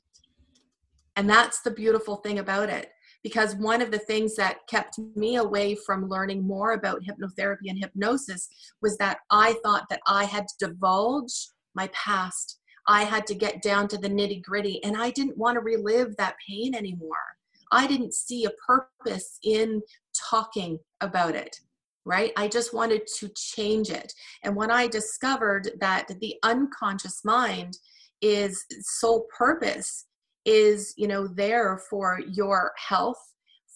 [1.17, 2.91] And that's the beautiful thing about it
[3.23, 7.79] because one of the things that kept me away from learning more about hypnotherapy and
[7.79, 8.49] hypnosis
[8.81, 12.59] was that I thought that I had to divulge my past.
[12.89, 16.17] I had to get down to the nitty gritty, and I didn't want to relive
[16.17, 17.37] that pain anymore.
[17.73, 19.83] I didn't see a purpose in
[20.31, 21.61] talking about it,
[22.05, 22.33] right?
[22.37, 24.13] I just wanted to change it.
[24.43, 27.77] And when I discovered that the unconscious mind
[28.23, 30.07] is sole purpose
[30.45, 33.21] is you know there for your health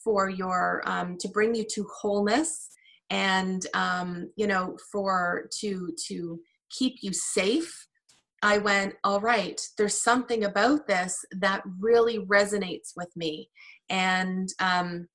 [0.02, 2.68] for your um, to bring you to wholeness
[3.10, 7.86] and um, you know for to to keep you safe
[8.42, 13.48] i went all right there's something about this that really resonates with me
[13.90, 15.06] and um,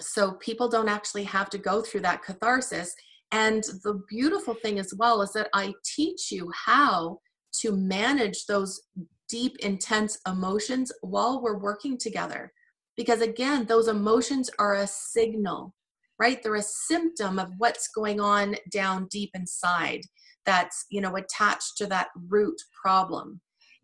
[0.00, 2.94] so people don't actually have to go through that catharsis
[3.32, 7.18] and the beautiful thing as well is that i teach you how
[7.60, 8.80] to manage those
[9.28, 12.52] deep, intense emotions while we're working together.
[12.96, 15.74] Because again, those emotions are a signal,
[16.18, 16.42] right?
[16.42, 20.00] They're a symptom of what's going on down deep inside
[20.44, 23.40] that's, you know, attached to that root problem.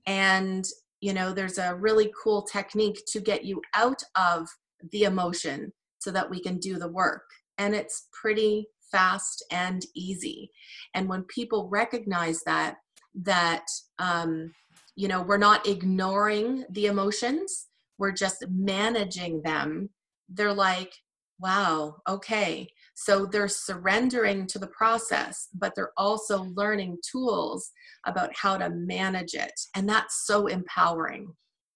[0.07, 0.65] And,
[1.01, 4.49] you know, there's a really cool technique to get you out of
[4.93, 5.73] the emotion
[6.03, 7.25] so that we can do the work.
[7.59, 10.51] And it's pretty fast and easy.
[10.95, 12.77] And when people recognize that,
[13.15, 13.65] that
[13.99, 14.53] um,
[14.97, 19.89] you know we're not ignoring the emotions we're just managing them
[20.29, 20.93] they're like
[21.41, 27.71] wow okay so they're surrendering to the process but they're also learning tools
[28.07, 31.33] about how to manage it and that's so empowering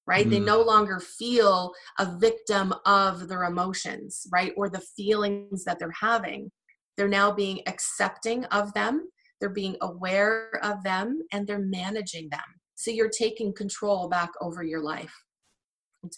[0.07, 0.31] right mm.
[0.31, 5.91] they no longer feel a victim of their emotions right or the feelings that they're
[6.01, 6.51] having
[6.97, 9.09] they're now being accepting of them
[9.41, 12.41] they're being aware of them and they're managing them
[12.77, 15.13] so you're taking control back over your life.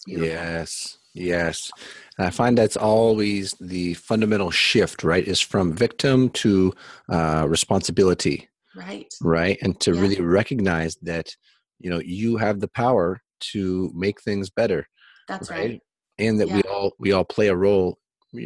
[0.05, 0.99] Yes.
[1.15, 1.71] Yes.
[2.17, 5.25] And I find that's always the fundamental shift, right?
[5.25, 6.73] Is from victim to
[7.09, 8.49] uh, responsibility.
[8.75, 9.11] Right.
[9.21, 9.57] Right.
[9.61, 10.01] And to Yeah.
[10.01, 11.35] really recognize that,
[11.79, 13.21] you know, you have the power
[13.51, 14.87] to make things better.
[15.27, 15.59] That's Right.
[15.59, 15.81] right.
[16.17, 17.97] And that we all we all play a role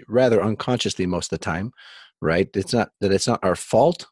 [0.07, 1.71] rather unconsciously most of the time.
[2.21, 2.49] Right.
[2.55, 4.05] It's not that it's not our fault,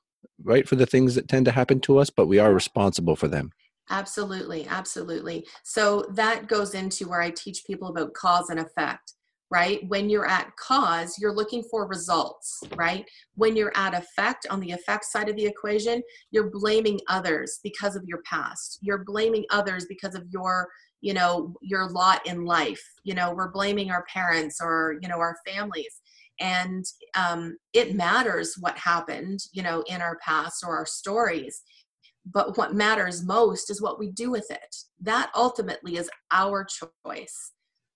[0.44, 3.28] right, for the things that tend to happen to us, but we are responsible for
[3.28, 3.52] them.
[3.89, 5.46] Absolutely, absolutely.
[5.63, 9.13] So that goes into where I teach people about cause and effect,
[9.52, 9.82] right?
[9.90, 13.06] When you're at cause, you're looking for results, right?
[13.36, 17.98] When you're at effect, on the effect side of the equation, you're blaming others because
[17.98, 18.80] of your past.
[18.82, 20.70] You're blaming others because of your,
[21.02, 22.82] you know, your lot in life.
[23.04, 26.00] You know, we're blaming our parents or, you know, our families.
[26.40, 26.86] And
[27.16, 31.62] um, it matters what happened, you know, in our past or our stories
[32.24, 36.64] but what matters most is what we do with it that ultimately is our
[37.04, 37.52] choice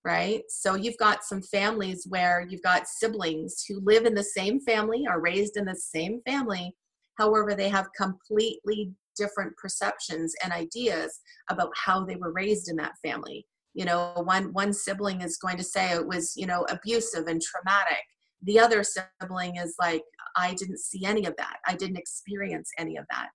[0.05, 0.43] right?
[0.49, 5.05] So you've got some families where you've got siblings who live in the same family
[5.09, 6.73] are raised in the same family.
[7.17, 12.93] However they have completely different perceptions and ideas about how they were raised in that
[13.03, 13.45] family.
[13.73, 17.41] You know one one sibling is going to say it was you know abusive and
[17.41, 18.03] traumatic.
[18.43, 20.03] The other sibling is like
[20.37, 21.57] i didn't see any of that.
[21.67, 23.29] I didn't experience any of that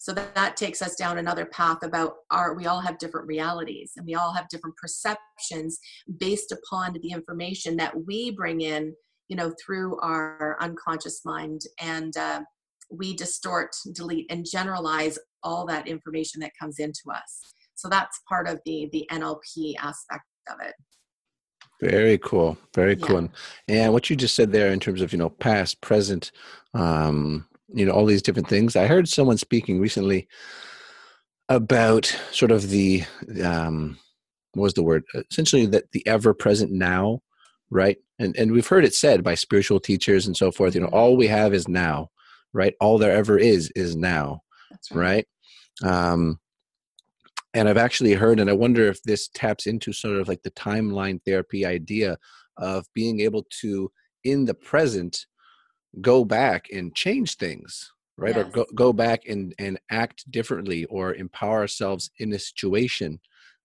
[0.00, 3.92] so that, that takes us down another path about our we all have different realities
[3.96, 5.78] and we all have different perceptions
[6.18, 8.94] based upon the information that we bring in
[9.28, 12.40] you know through our unconscious mind and uh,
[12.90, 18.48] we distort delete and generalize all that information that comes into us so that's part
[18.48, 20.74] of the the nlp aspect of it
[21.80, 22.58] Very cool.
[22.74, 23.06] Very Yeah.
[23.06, 23.16] cool.
[23.18, 23.30] And,
[23.68, 26.30] and what you just said there in terms of, you know, past, present,
[26.74, 28.76] um, you know, all these different things.
[28.76, 30.28] I heard someone speaking recently
[31.48, 33.04] about sort of the
[33.44, 33.98] um
[34.54, 35.04] what was the word?
[35.30, 37.20] Essentially that the ever present now,
[37.70, 37.98] right?
[38.18, 41.16] And and we've heard it said by spiritual teachers and so forth, you know, all
[41.16, 42.10] we have is now,
[42.52, 42.74] right?
[42.80, 45.26] All there ever is is now that's right?
[45.82, 46.38] Um,
[47.52, 50.52] and I've actually heard, and I wonder if this taps into sort of like the
[50.52, 52.16] timeline therapy idea
[52.56, 53.90] of being able to,
[54.22, 55.26] in the present,
[56.00, 58.36] go back and change things, right?
[58.36, 63.18] Or go, go back and, and act differently or empower ourselves in a situation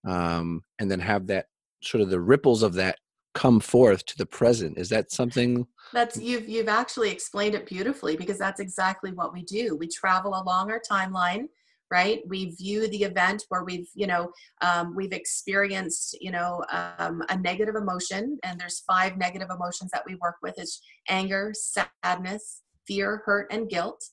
[0.07, 1.47] um, and then have that
[1.81, 2.97] sort of the ripples of that
[3.33, 4.77] come forth to the present.
[4.77, 5.67] Is that something?
[5.93, 9.75] That's you've you've actually explained it beautifully because that's exactly what we do.
[9.75, 11.47] We travel along our timeline,
[11.91, 12.21] right?
[12.27, 17.37] We view the event where we've you know um, we've experienced you know um, a
[17.37, 23.21] negative emotion, and there's five negative emotions that we work with: is anger, sadness, fear,
[23.25, 24.03] hurt, and guilt.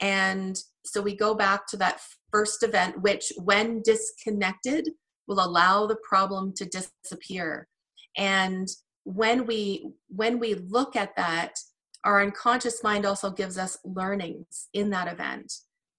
[0.00, 2.00] And so we go back to that
[2.32, 4.88] first event, which, when disconnected,
[5.28, 7.68] will allow the problem to disappear.
[8.16, 8.68] And
[9.04, 11.52] when we when we look at that
[12.04, 15.52] our unconscious mind also gives us learnings in that event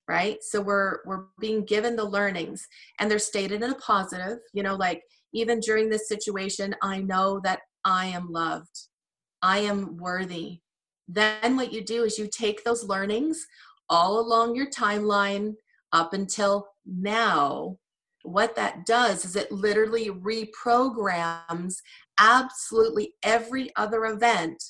[0.08, 0.38] right?
[0.42, 2.68] So we're we're being given the learnings
[3.00, 7.42] and they're stated in a positive you know like even during this situation i know
[7.44, 8.88] that i am loved.
[9.46, 10.62] I am worthy.
[11.08, 13.46] Then what you do is you take those learnings
[13.90, 15.54] all along your timeline
[15.94, 17.78] up until now.
[18.24, 21.76] What that does is it literally reprograms
[22.20, 24.64] absolutely every other event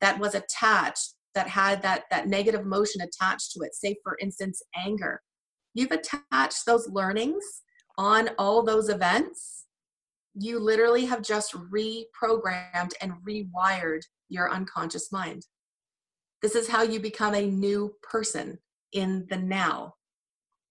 [0.00, 4.60] that was attached that had that that negative emotion attached to it say for instance
[4.74, 5.20] anger.
[5.74, 7.44] You've attached those learnings
[7.98, 9.66] on all those events.
[10.34, 15.46] You literally have just reprogrammed and rewired your unconscious mind.
[16.42, 18.58] This is how you become a new person
[18.92, 19.94] in the now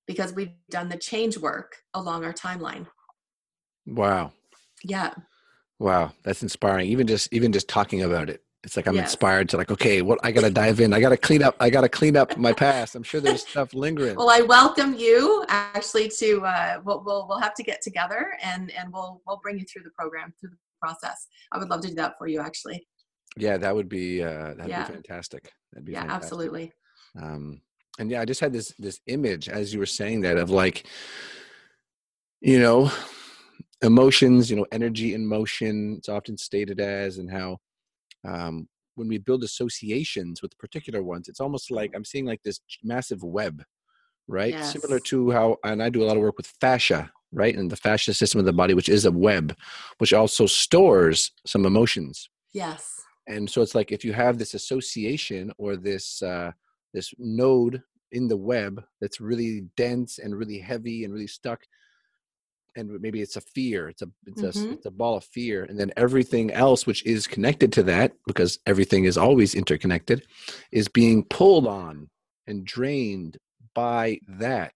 [0.07, 2.87] because we've done the change work along our timeline.
[3.87, 4.33] Wow.
[4.83, 5.13] yeah.
[5.77, 6.87] Wow, that's inspiring.
[6.87, 9.11] Even just even just talking about it, it's like I'm Yes.
[9.11, 10.91] inspired to like, okay, what I gotta dive in.
[10.91, 11.55] I gotta clean up.
[11.59, 12.95] I gotta clean up my past.
[12.95, 14.15] I'm sure there's stuff lingering.
[14.15, 18.71] Well, I welcome you actually to uh, we'll, we'll we'll have to get together and
[18.71, 21.27] and we'll we'll bring you through the program through the process.
[21.51, 22.85] I would love to do that for you actually.
[23.37, 24.87] Yeah, that would be uh, that'd Yeah.
[24.87, 25.51] be fantastic.
[25.71, 26.23] That'd be Yeah, fantastic.
[26.23, 26.73] absolutely.
[27.21, 27.61] Um,
[27.99, 30.87] and yeah, I just had this this image as you were saying that of like,
[32.41, 32.91] you know,
[33.83, 34.49] emotions.
[34.49, 35.95] You know, energy in motion.
[35.99, 37.59] It's often stated as, and how
[38.27, 42.59] um, when we build associations with particular ones, it's almost like I'm seeing like this
[42.83, 43.63] massive web,
[44.27, 44.63] right?
[44.63, 47.55] Similar to how, and I do a lot of work with fascia, right?
[47.55, 49.55] And the fascia system of the body, which is a web,
[49.97, 52.29] which also stores some emotions.
[52.53, 53.01] Yes.
[53.27, 56.51] And so it's like if you have this association or this uh,
[56.93, 61.61] this node in the web that's really dense and really heavy and really stuck,
[62.75, 64.69] and maybe it's a fear it's a it's, Mhm.
[64.69, 68.13] a it's a ball of fear and then everything else which is connected to that
[68.27, 70.25] because everything is always interconnected
[70.71, 72.09] is being pulled on
[72.47, 73.37] and drained
[73.73, 74.73] by that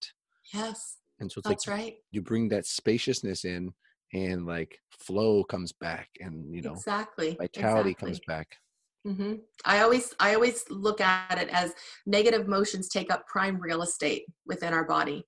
[0.53, 1.95] Yes, and so it's that's like right.
[2.11, 3.73] you bring that spaciousness in
[4.13, 7.35] and like flow comes back and you know exactly.
[7.39, 7.93] vitality exactly.
[7.93, 8.57] comes back
[9.07, 9.35] mm-hmm.
[9.65, 11.73] I always I always look at it as
[12.05, 15.25] negative emotions take up prime real estate within our body,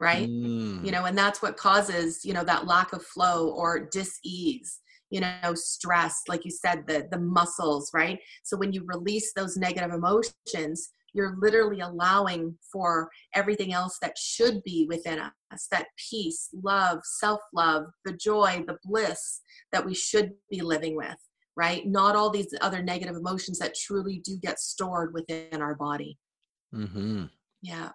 [0.00, 0.28] right?
[0.28, 4.80] Mm, You know, and that's what causes you know that lack of flow or dis-ease.
[5.10, 8.18] You know, stress, like you said, the the muscles, right?
[8.42, 14.62] So when you release those negative emotions, you're literally allowing for everything else that should
[14.64, 19.40] be within us that peace, love, self love, the joy, the bliss
[19.72, 21.16] that we should be living with,
[21.56, 21.86] right?
[21.86, 26.18] Not all these other negative emotions that truly do get stored within our body.
[26.72, 27.24] hmm
[27.62, 27.90] Yeah.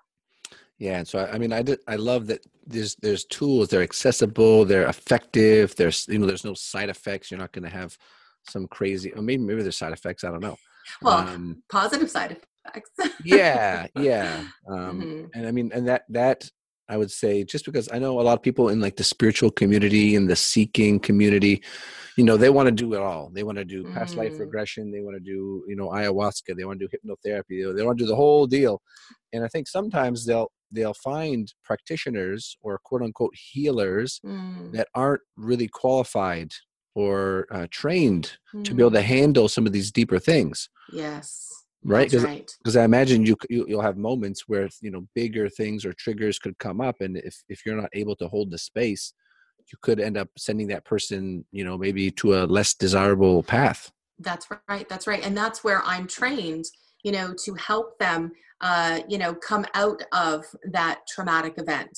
[0.79, 1.79] Yeah, and so I, I mean, I did.
[1.87, 3.67] I love that there's there's tools.
[3.67, 4.63] They're accessible.
[4.65, 5.75] They're effective.
[5.75, 7.29] There's you know, there's no side effects.
[7.29, 7.97] You're not going to have
[8.49, 9.11] some crazy.
[9.13, 10.23] Or maybe maybe there's side effects.
[10.23, 10.57] I don't know.
[11.01, 12.91] Well, Um, positive side effects.
[13.25, 14.45] yeah, yeah.
[14.67, 15.29] Um, Mhm.
[15.35, 16.49] And I mean, and that that
[16.87, 19.51] I would say, just because I know a lot of people in like the spiritual
[19.51, 21.61] community and the seeking community,
[22.17, 23.29] you know, they want to do it all.
[23.31, 24.39] They want to do past life Mm.
[24.39, 24.91] regression.
[24.91, 26.55] They want to do you know ayahuasca.
[26.55, 27.75] They want to do hypnotherapy.
[27.75, 28.81] They want to do the whole deal.
[29.33, 35.21] And I think sometimes they'll they'll find practitioners or quote unquote healers Mm, that aren't
[35.37, 36.51] really qualified
[36.95, 39.03] or uh, trained to be able to mm.
[39.03, 41.65] handle some of these deeper things Yes.
[41.83, 42.57] right because right.
[42.75, 46.57] I imagine you, you, you'll have moments where you know bigger things or triggers could
[46.57, 49.13] come up, and if if you're not able to hold the space,
[49.71, 53.91] you could end up sending that person you know maybe to a less desirable path.
[54.19, 54.87] That's right.
[54.89, 55.25] That's right.
[55.25, 56.65] And that's where I'm trained,
[57.03, 58.31] you know, to help them,
[58.61, 61.97] uh, you know, come out of that traumatic event.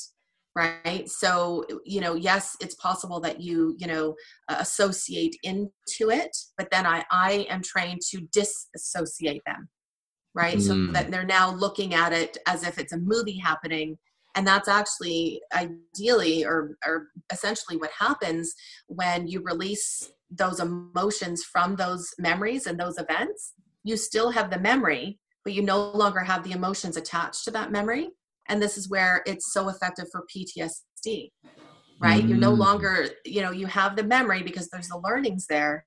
[0.53, 1.07] Right.
[1.07, 4.15] So, you know, yes, it's possible that you, you know,
[4.49, 9.69] uh, associate into it, but then I, I am trained to disassociate them.
[10.35, 10.61] Right.
[10.61, 10.93] So Mm.
[10.93, 13.97] that they're now looking at it as if it's a movie happening.
[14.35, 18.53] And that's actually ideally or, or essentially what happens
[18.87, 23.53] when you release those emotions from those memories and those events,
[23.83, 27.71] you still have the memory, but you no longer have the emotions attached to that
[27.71, 28.09] memory.
[28.47, 31.31] And this is where it's so effective for PTSD,
[31.99, 32.27] right?
[32.27, 32.59] You're no Mm.
[32.59, 35.85] longer, you know, you have the memory because there's the learnings there.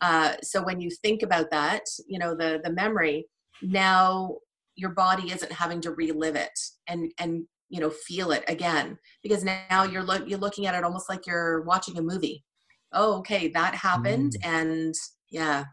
[0.00, 3.26] Uh, so when you think about that, you know, the the memory,
[3.62, 4.36] now
[4.76, 9.42] your body isn't having to relive it and and you know feel it again because
[9.42, 12.44] now you're look you're looking at it almost like you're watching a movie
[12.92, 14.46] oh okay that happened Mm.
[14.46, 14.94] and
[15.30, 15.64] yeah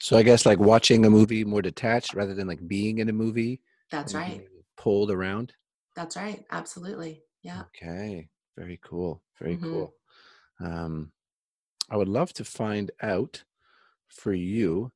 [0.00, 3.12] So I guess like watching a movie more detached rather than like being in a
[3.12, 3.60] movie.
[3.90, 4.46] that's right
[4.76, 5.52] Pulled around.
[5.94, 8.28] that's right absolutely yeah Okay.
[8.56, 9.22] Very cool.
[9.40, 9.70] Very Mhm.
[9.70, 9.94] cool.
[10.60, 11.12] Um,
[11.90, 13.44] I would love to find out
[14.08, 14.92] for you.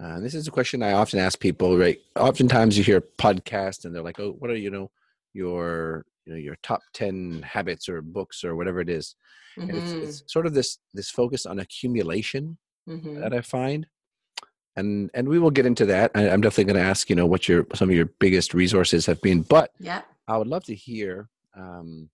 [0.00, 1.98] Uh, and this is a question I often ask people, right?
[2.16, 4.90] Oftentimes you hear podcasts and they're like, oh, what are, you know,
[5.32, 9.16] your, you know, your top 10 habits or books or whatever it is.
[9.56, 12.58] And it's, Mhm, it's sort of this, this focus on accumulation
[12.88, 13.20] mhm.
[13.20, 13.88] that I find.
[14.78, 16.10] And, and we will get into that.
[16.14, 19.06] I, I'm definitely going to ask, you know, what your, some of your biggest resources
[19.06, 22.10] have been, but yeah I would love to hear um,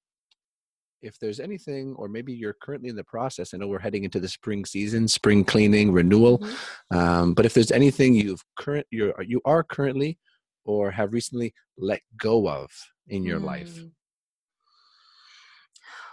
[1.03, 3.53] if there's anything, or maybe you're currently in the process.
[3.53, 6.39] I know we're heading into the spring season, spring cleaning, renewal.
[6.39, 6.57] Mhm.
[6.97, 10.19] Um, but if there's anything you've current you're you are currently
[10.65, 12.71] or have recently let go of
[13.09, 13.75] in your life.
[13.75, 13.91] Mm.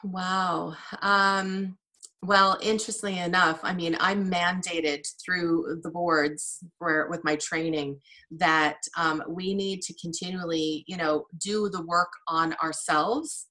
[0.03, 0.75] Wow.
[1.01, 1.77] Um,
[2.23, 7.99] well, interestingly enough, I mean, I'm mandated through the boards where with my training
[8.31, 13.47] that um, we need to continually, you know, do the work on ourselves,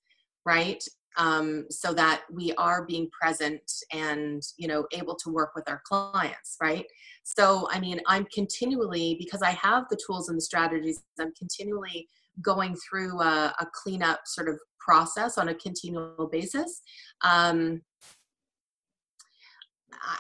[0.47, 0.83] right?
[1.17, 3.61] Um, so that we are being present
[3.93, 6.87] and, you know, able to work with our clients, right?
[7.25, 12.07] So, I mean, I'm continually, because I have the tools and the strategies, I'm continually
[12.41, 16.81] going through a, a cleanup sort of process on a continual basis.
[17.23, 17.83] Um,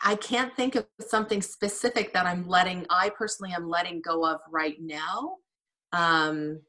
[0.03, 4.41] I- can't think of something specific that I'm letting, I personally am letting go of
[4.51, 5.37] right now.
[5.93, 6.61] Um,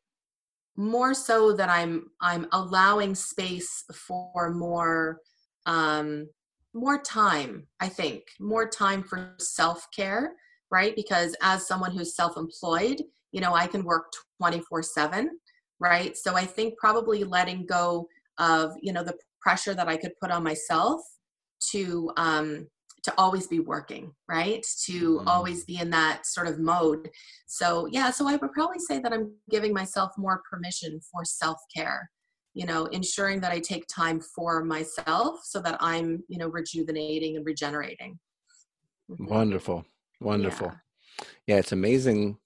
[0.78, 5.20] more so that I'm I'm allowing space for more
[5.66, 6.28] um,
[6.74, 7.68] more time.
[7.80, 10.34] I think more time for self care,
[10.72, 10.95] right?
[10.95, 13.01] Because as someone who's self employed,
[13.32, 15.38] you know, I can work twenty four seven,
[15.80, 16.16] right?
[16.18, 18.07] So I think probably letting go
[18.38, 21.01] of you know the pressure that I could put on myself
[21.72, 22.68] to um,
[23.04, 24.66] to always be working, right?
[24.86, 25.28] To Mhm.
[25.28, 27.10] always be in that sort of mode.
[27.47, 31.60] So yeah, so I would probably say that I'm giving myself more permission for self
[31.76, 32.10] care.
[32.54, 37.38] you know ensuring that i take time for myself so that i'm you know rejuvenating
[37.38, 38.20] and regenerating
[39.10, 39.26] mm-hmm.
[39.26, 39.86] wonderful
[40.20, 41.26] wonderful yeah.
[41.47, 42.38] yeah it's amazing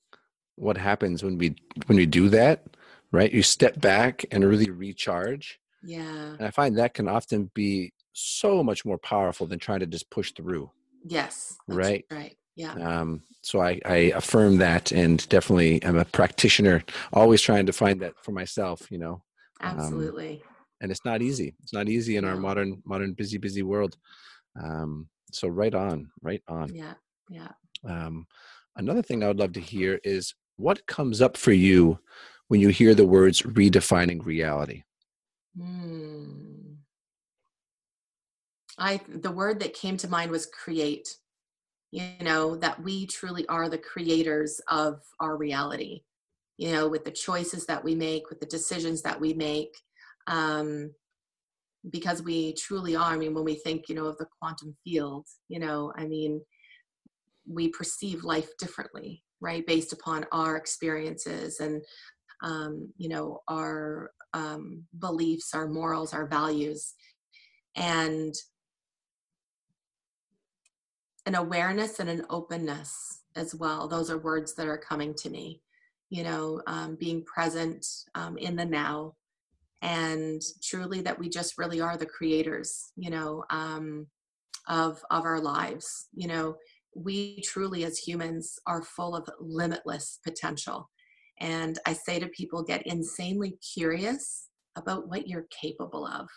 [0.58, 1.56] what happens when we
[1.88, 2.66] when we do that
[3.12, 7.92] right you step back and really recharge yeah and i find that can often be
[8.18, 10.72] so much more powerful than trying to just push through
[11.06, 12.06] yes right?
[12.10, 12.74] right yeah.
[13.00, 18.00] Um so I, I affirm that and definitely i'm a practitioner always trying to find
[18.02, 19.22] that for myself you know?
[19.62, 20.42] Um, absolutely.
[20.46, 20.50] um,
[20.82, 23.98] and it's not easy it's not easy in our modern modern busy busy world.
[24.58, 26.74] Um so right on right on.
[26.74, 26.94] Yeah
[27.30, 27.52] yeah.
[27.86, 28.26] Um
[28.78, 32.00] another thing i would love to hear is what comes up for you
[32.48, 34.84] when you hear the words redefining reality?
[35.60, 36.75] Hmm.
[38.80, 41.18] I the word that came to mind was create.
[41.92, 46.02] You know, that we truly are the creators of our reality.
[46.58, 49.76] You know, with the choices that we make, with the decisions that we make.
[50.28, 50.92] Um,
[51.92, 53.14] because we truly are.
[53.14, 56.42] I mean, when we think, you know, of the quantum field, you know, I mean,
[57.48, 59.66] we perceive life differently, right?
[59.68, 61.84] Based upon our experiences and
[62.44, 66.94] um, you know, our um, beliefs, our morals, our values,
[67.76, 68.34] and
[71.26, 73.88] an awareness and an openness as well.
[73.88, 75.62] Those are words that are coming to me.
[76.10, 79.16] You know, um, being present um, in the now,
[79.82, 82.92] and truly that we just really are the creators.
[82.96, 84.08] You know, um,
[84.68, 86.08] of of our lives.
[86.14, 86.56] You know,
[86.96, 90.90] we truly as humans are full of limitless potential
[91.40, 96.28] and I say to people, get insanely curious about what you're capable of,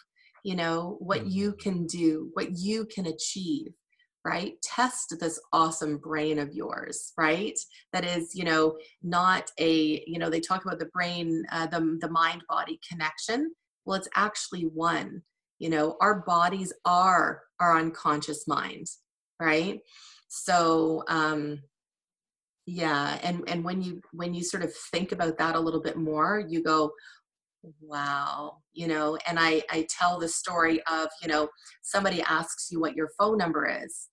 [0.44, 1.30] you know, what mm-hmm.
[1.30, 3.72] you can do, what you can achieve,
[4.24, 4.54] right?
[4.62, 7.58] Test this awesome brain of yours, right?
[7.92, 11.98] That is, you know, not a, you know, they talk about the brain, uh, the,
[12.00, 13.52] the mind body connection.
[13.84, 15.22] Well, it's actually one.
[15.58, 18.86] You know, our bodies are our unconscious mind,
[19.40, 19.80] right?
[20.28, 21.60] So, um,
[22.68, 25.96] yeah and and when you when you sort of think about that a little bit
[25.96, 26.92] more you go
[27.80, 31.48] wow you know and i i tell the story of you know
[31.82, 34.08] somebody asks you what your phone number is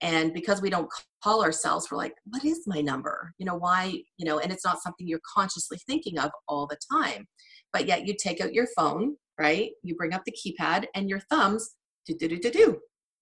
[0.00, 0.88] and because we don't
[1.22, 3.34] call ourselves we're like what is my number?
[3.38, 4.02] You know why?
[4.16, 7.26] You know and it's not something you're consciously thinking of all the time
[7.72, 9.70] but yet you take out your phone right?
[9.82, 11.74] You bring up the keypad and your thumbs
[12.06, 12.78] do do do do do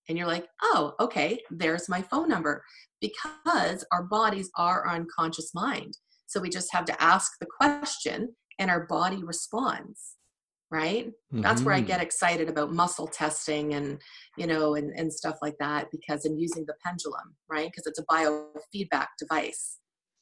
[0.09, 2.63] and you're like oh okay there's my phone number
[3.01, 5.97] because our bodies are our unconscious mind.
[6.27, 10.15] So we just have to ask the question and our body responds
[10.71, 11.41] right mm-hmm.
[11.41, 12.07] that's where i get mm-hmm.
[12.07, 13.99] excited about muscle testing and
[14.37, 17.99] you know and, and stuff like that because i'm using the pendulum right because it's
[17.99, 19.79] a biofeedback device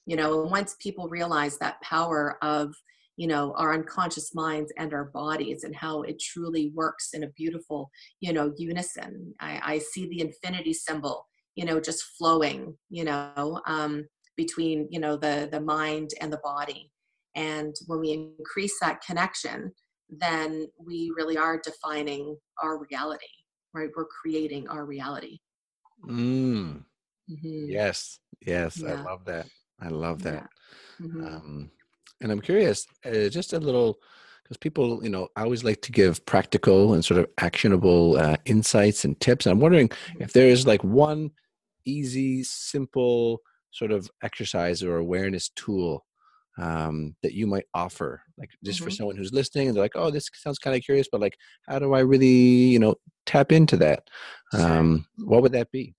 [0.06, 2.72] you know and once people realize that power of
[3.16, 7.30] you know our unconscious minds and our bodies and how it truly works in a
[7.30, 11.26] beautiful you know unison i, I see the infinity symbol
[11.56, 14.06] you know just flowing you know um,
[14.36, 16.92] between you know the the mind and the body
[17.36, 19.72] and when we increase that connection
[20.08, 23.26] then we really are defining our reality
[23.72, 25.38] right we're creating our reality
[26.04, 26.82] mm.
[27.30, 27.64] mm-hmm.
[27.68, 28.92] yes yes yeah.
[28.92, 29.46] i love that
[29.80, 30.48] i love that
[31.00, 31.06] yeah.
[31.06, 31.26] mm-hmm.
[31.26, 31.70] um,
[32.20, 33.98] and i'm curious uh, just a little
[34.42, 38.36] because people you know i always like to give practical and sort of actionable uh,
[38.44, 40.22] insights and tips and i'm wondering mm-hmm.
[40.22, 41.30] if there is like one
[41.86, 46.04] easy, simple sort of exercise or awareness tool
[46.58, 48.86] um, that you might offer, like just mm-hmm.
[48.86, 51.36] for someone who's listening and they're like, "Oh, this sounds kind of curious, but like,
[51.68, 52.94] how do I really, you know,
[53.26, 54.08] tap into that?"
[54.52, 55.94] Um, what would that be?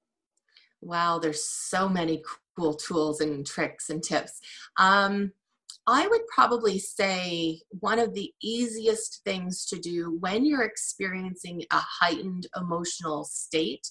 [0.81, 2.23] Wow, there's so many
[2.57, 4.39] cool tools and tricks and tips.
[4.77, 5.31] Um,
[5.87, 11.79] I would probably say one of the easiest things to do when you're experiencing a
[11.79, 13.87] heightened emotional state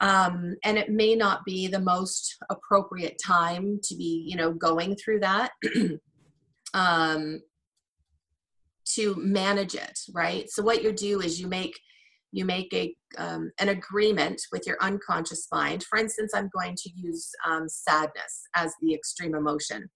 [0.00, 4.96] um, and it may not be the most appropriate time to be you know going
[4.96, 5.52] through that
[6.74, 7.40] um,
[8.86, 10.48] to manage it right?
[10.50, 11.78] So what you do is you make
[12.32, 15.84] you make a um, an agreement with your unconscious mind.
[15.84, 19.88] For instance i'm going to use um, sadness as the extreme emotion.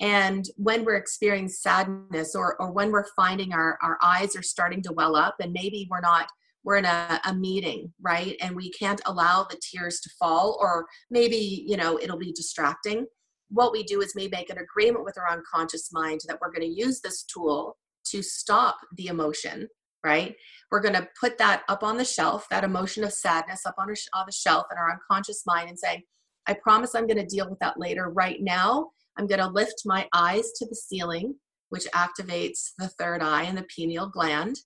[0.00, 4.82] And when we're experiencing sadness or, or when we're finding our, our eyes are starting
[4.82, 6.28] to well up and maybe we're not
[6.68, 8.36] we're in a, a meeting right?
[8.42, 13.06] And we can't allow the tears to fall or maybe you know it'll be distracting.
[13.48, 16.68] What we do is we make an agreement with our unconscious mind that we're going
[16.68, 17.78] to use this tool
[18.10, 19.66] to stop the emotion
[20.04, 20.36] right?
[20.70, 23.88] We're going to put that up on the shelf that emotion of sadness up on,
[24.14, 26.04] on the shelf in our unconscious mind and say
[26.46, 28.10] i promise i'm going to deal with that later.
[28.10, 31.34] Right now i'm going to lift my eyes to the ceiling
[31.70, 34.56] which activates the third eye and the pineal gland.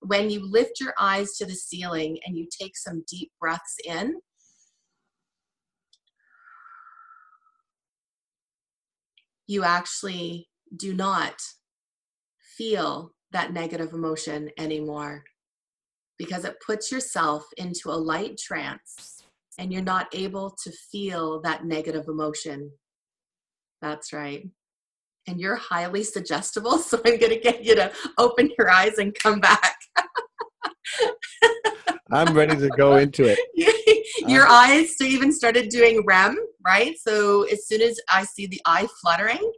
[0.00, 4.14] When you lift your eyes to the ceiling and you take some deep breaths in,
[9.46, 11.34] you actually do not
[12.56, 15.24] feel that negative emotion anymore
[16.18, 19.24] because it puts yourself into a light trance
[19.58, 22.70] and you're not able to feel that negative emotion.
[23.82, 24.48] That's right.
[25.26, 29.14] And you're highly suggestible, so I'm going to get you to open your eyes and
[29.14, 29.79] come back.
[32.12, 33.38] I'm ready to go into it.
[34.28, 36.96] your um, eyes so even started doing REM, right?
[36.98, 39.52] So as soon as I see the eye fluttering,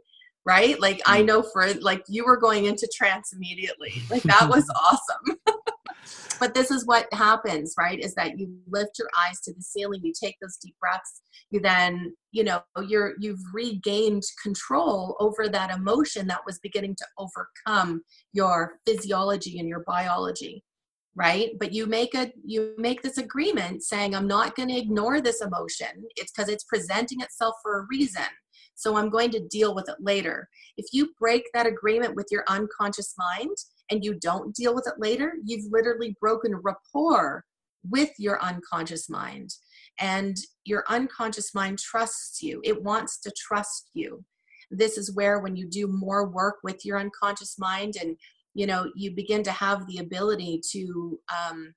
[0.45, 0.79] right?
[0.79, 1.27] Like I mm.
[1.27, 4.01] know for like you were going into trance immediately.
[4.09, 5.39] Like that was awesome.
[6.39, 7.99] but this is what happens, right?
[7.99, 11.59] Is that you lift your eyes to the ceiling, you take those deep breaths, you
[11.59, 18.03] then, you know, you're you've regained control over that emotion that was beginning to overcome
[18.33, 20.63] your physiology and your biology
[21.15, 25.21] right but you make a you make this agreement saying i'm not going to ignore
[25.21, 28.23] this emotion it's because it's presenting itself for a reason
[28.75, 30.49] so I'm going to deal with it later.
[30.77, 33.55] If you break that agreement with your unconscious mind
[33.91, 37.43] and you don't deal with it later, you've literally broken rapport
[37.89, 39.51] with your unconscious mind.
[39.99, 40.35] And
[40.65, 44.23] your unconscious mind trusts you, it wants to trust you.
[44.71, 48.17] This is where, when you do more work with your unconscious mind and
[48.53, 51.73] you know you begin to have the ability to um,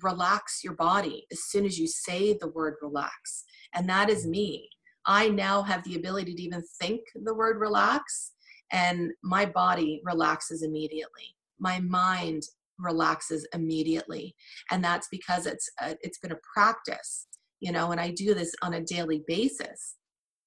[0.00, 3.44] relax your body as soon as you say the word relax
[3.74, 4.68] and that is me
[5.06, 8.32] I now have the ability to even think the word relax,
[8.72, 11.36] and my body relaxes immediately.
[11.58, 12.42] My mind
[12.78, 14.34] relaxes immediately,
[14.70, 17.26] and that's because it's a, it's been a practice,
[17.60, 17.90] you know.
[17.90, 19.96] And I do this on a daily basis.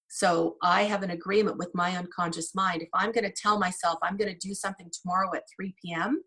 [0.08, 2.82] So I have an agreement with my unconscious mind.
[2.82, 6.22] If I'm going to tell myself I'm going to do something tomorrow at 3 p.m.,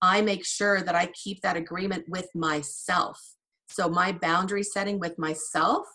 [0.00, 3.20] I make sure that I keep that agreement with myself.
[3.68, 5.86] So my boundary setting with myself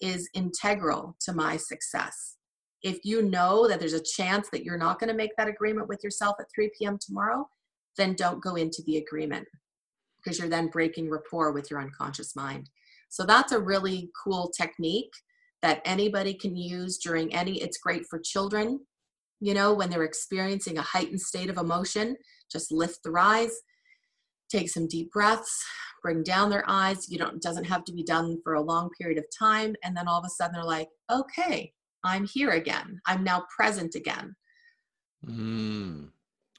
[0.00, 2.36] is integral to my success.
[2.82, 5.88] If you know that there's a chance that you're not going to make that agreement
[5.88, 6.98] with yourself at 3 p.m.
[7.00, 7.48] tomorrow,
[7.96, 9.46] then don't go into the agreement
[10.16, 12.70] because you're then breaking rapport with your unconscious mind.
[13.08, 15.12] So that's a really cool technique
[15.62, 18.80] that anybody can use during any it's great for children,
[19.40, 22.16] you know, when they're experiencing a heightened state of emotion,
[22.50, 23.52] just lift their eyes,
[24.50, 25.64] take some deep breaths,
[26.02, 27.08] bring down their eyes.
[27.08, 29.74] You don't doesn't have to be done for a long period of time.
[29.84, 31.72] And then all of a sudden they're like, okay,
[32.04, 33.00] I'm here again.
[33.06, 34.34] I'm now present again.
[35.26, 36.08] Mm,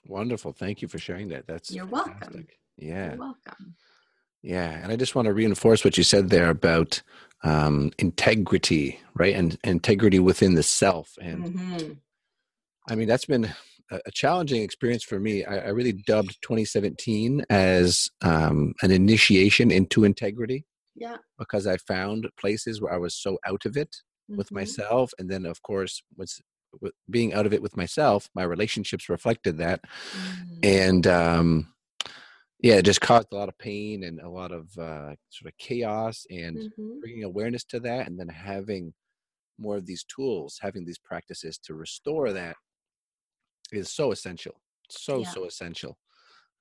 [0.07, 0.53] wonderful.
[0.53, 1.45] Thank you for sharing that.
[1.47, 2.19] That's you're fantastic.
[2.21, 2.47] welcome.
[2.77, 3.09] Yeah.
[3.09, 3.75] You're welcome.
[4.43, 4.71] Yeah.
[4.83, 7.01] And I just want to reinforce what you said there about
[7.43, 9.33] um, integrity, right?
[9.33, 11.13] And integrity within the self.
[11.21, 11.91] And mm-hmm.
[12.89, 13.53] I mean, that's been
[13.91, 15.45] a challenging experience for me.
[15.45, 20.65] I, I really dubbed 2017 as um, an initiation into integrity.
[20.95, 21.17] Yeah.
[21.37, 23.89] Because I found places where I was so out of it
[24.29, 24.37] mm-hmm.
[24.37, 26.41] with myself, and then of course, was
[27.09, 30.59] being out of it with myself, my relationships reflected that, mm.
[30.63, 31.72] and um,
[32.63, 35.57] yeah, it just caused a lot of pain and a lot of uh, sort of
[35.59, 36.99] chaos, and mm-hmm.
[36.99, 38.91] bringing awareness to that, and then having
[39.59, 42.55] more of these tools, having these practices to restore that
[43.71, 44.53] is so essential
[44.89, 45.29] so yeah.
[45.29, 45.97] so essential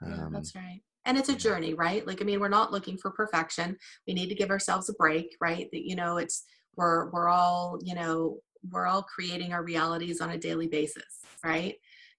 [0.06, 2.96] yeah, um, that's right and it's a journey right like i mean we're not looking
[2.96, 3.76] for perfection
[4.06, 6.44] we need to give ourselves a break right that you know it's
[6.76, 8.38] we're we're all you know
[8.70, 11.76] we're all creating our realities on a daily basis right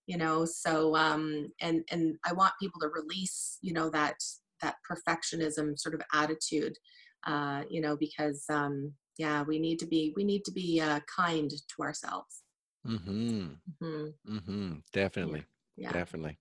[0.07, 4.15] you know so um and and i want people to release you know that
[4.61, 6.77] that perfectionism sort of attitude
[7.25, 10.99] uh you know because um yeah we need to be we need to be uh,
[11.17, 12.43] kind to ourselves
[12.87, 13.47] Mm-hmm.
[13.81, 14.35] Mm-hmm.
[14.35, 14.73] Mm-hmm.
[14.91, 15.43] Definitely.
[15.77, 15.91] Yeah.
[15.91, 16.37] Definitely.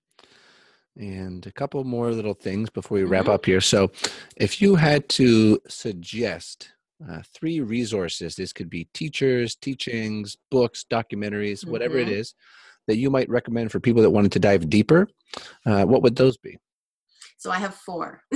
[0.97, 3.33] And a couple more little things before we wrap mm-hmm.
[3.33, 3.61] up here.
[3.61, 3.91] So,
[4.37, 6.73] if you had to suggest
[7.09, 12.17] uh, three resources, this could be teachers, teachings, books, documentaries, whatever it mm-hmm.
[12.17, 12.35] is,
[12.89, 15.09] that you might recommend for people that wanted to dive deeper,
[15.67, 16.59] uh, what would those be?
[17.39, 18.23] So, I have four.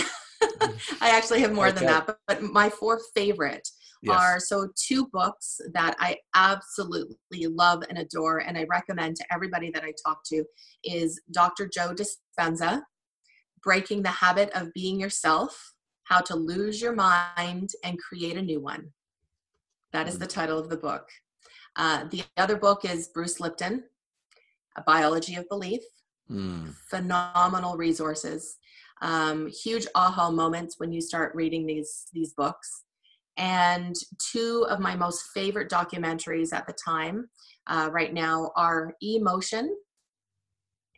[1.01, 1.79] I actually have more okay.
[1.79, 3.69] than that, but, but my four favorite
[4.03, 4.17] yes.
[4.17, 9.71] are so two books that I absolutely love and adore, and I recommend to everybody
[9.71, 10.45] that I talk to
[10.85, 11.69] is Dr.
[11.69, 12.83] Joe Dispenza,
[13.63, 15.75] Breaking the Habit of Being Yourself,
[16.05, 18.93] How to Lose Your Mind and Create a New One.
[19.93, 21.09] That is the title of the book.
[21.77, 23.85] Uh, the other book is Bruce Lipton,
[24.77, 25.81] A Biology of Belief.
[26.31, 26.75] Mm.
[26.89, 28.57] Phenomenal resources.
[29.03, 32.85] Um, huge aha moments when you start reading these these books
[33.37, 37.29] and two of my most favorite documentaries at the time
[37.67, 39.77] uh, right now are Emotion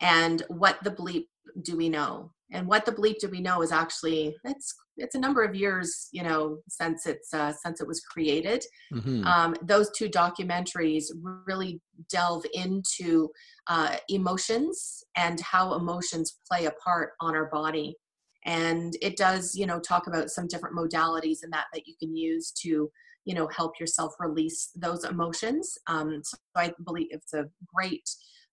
[0.00, 1.26] and what the bleep
[1.62, 5.20] do we know and what the bleep do we know is actually it's it's a
[5.20, 8.64] number of years you know since it's uh, since it was created.
[8.92, 9.24] Mm-hmm.
[9.24, 11.04] um, those two documentaries
[11.46, 11.80] really
[12.10, 13.28] delve into
[13.66, 17.96] uh, emotions and how emotions play a part on our body.
[18.44, 22.16] And it does you know talk about some different modalities and that that you can
[22.16, 22.90] use to
[23.24, 25.76] you know help yourself release those emotions.
[25.86, 27.44] Um, so i believe it's a
[27.74, 28.08] great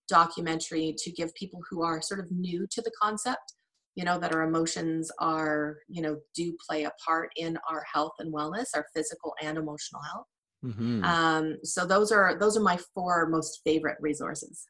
[0.07, 3.53] documentary to give people who are sort of new to the concept
[3.95, 8.13] you know that our emotions are you know do play a part in our health
[8.19, 10.27] and wellness our physical and emotional health.
[10.63, 11.03] Mm-hmm.
[11.03, 14.65] um, so those are those are my four most favorite resources.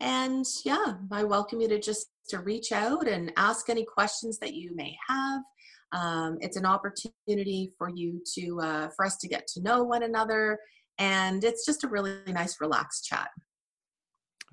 [0.01, 4.55] And yeah, I welcome you to just to reach out and ask any questions that
[4.55, 5.43] you may have.
[5.93, 10.03] Um, it's an opportunity for you to uh, for us to get to know one
[10.03, 10.59] another
[11.01, 13.31] and it's just a really nice relaxed chat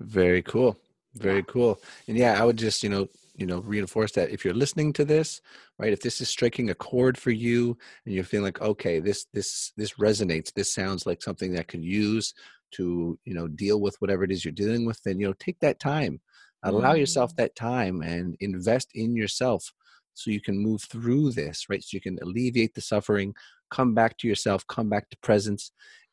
[0.00, 0.76] very cool
[1.14, 1.42] very yeah.
[1.46, 4.92] cool and yeah i would just you know you know reinforce that if you're listening
[4.92, 5.40] to this
[5.78, 9.26] right if this is striking a chord for you and you're feeling like okay this
[9.32, 12.34] this this resonates this sounds like something that could use
[12.72, 15.58] to you know deal with whatever it is you're dealing with then you know take
[15.60, 16.20] that time
[16.64, 16.98] allow mm.
[16.98, 19.72] yourself that time and invest in yourself
[20.14, 23.32] so you can move through this right so you can alleviate the suffering
[23.70, 25.70] come back to yourself come back to presence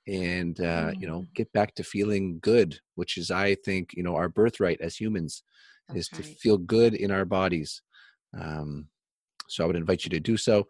[0.08, 1.34] and uh, you know mm.
[1.34, 5.44] get back to feeling good which is i think you know our birthright as humans
[5.88, 6.24] That's is right.
[6.24, 7.82] to feel good in our bodies
[8.40, 8.88] um,
[9.48, 10.68] so i would invite you to do so.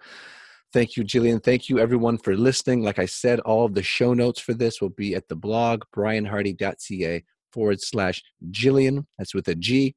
[0.73, 1.39] Thank you gillian.
[1.39, 2.83] Thank you everyone for listening.
[2.83, 5.83] Like i said all of the show notes for this will be at the blog
[5.95, 7.23] brianhardy.ca
[7.53, 8.21] forward slash
[8.51, 9.95] gillian that's with a g.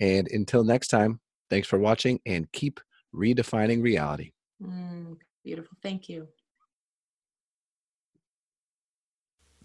[0.00, 2.80] And until next time thanks for watching and keep
[3.14, 4.32] redefining reality.
[4.62, 5.76] Mm, beautiful.
[5.82, 6.28] Thank you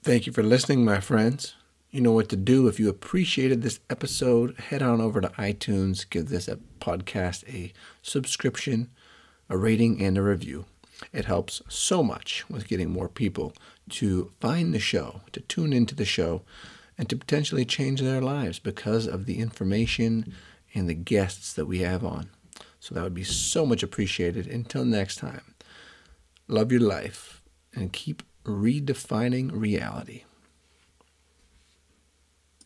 [0.04, 1.56] Thank you for listening, my friends.
[1.90, 2.68] You know what to do.
[2.68, 6.50] If you appreciated this episode, head on over to iTunes, give this
[6.82, 8.90] podcast a subscription,
[9.48, 10.66] a rating, and a review.
[11.14, 13.54] It helps so much with getting more people
[13.92, 16.42] to find the show, to tune into the show,
[16.98, 20.34] and to potentially change their lives because of the information
[20.74, 22.30] and the guests that we have on.
[22.82, 24.48] So that would be so much appreciated.
[24.48, 25.56] Until next time,
[26.50, 27.42] love your life
[27.74, 30.24] and keep redefining reality.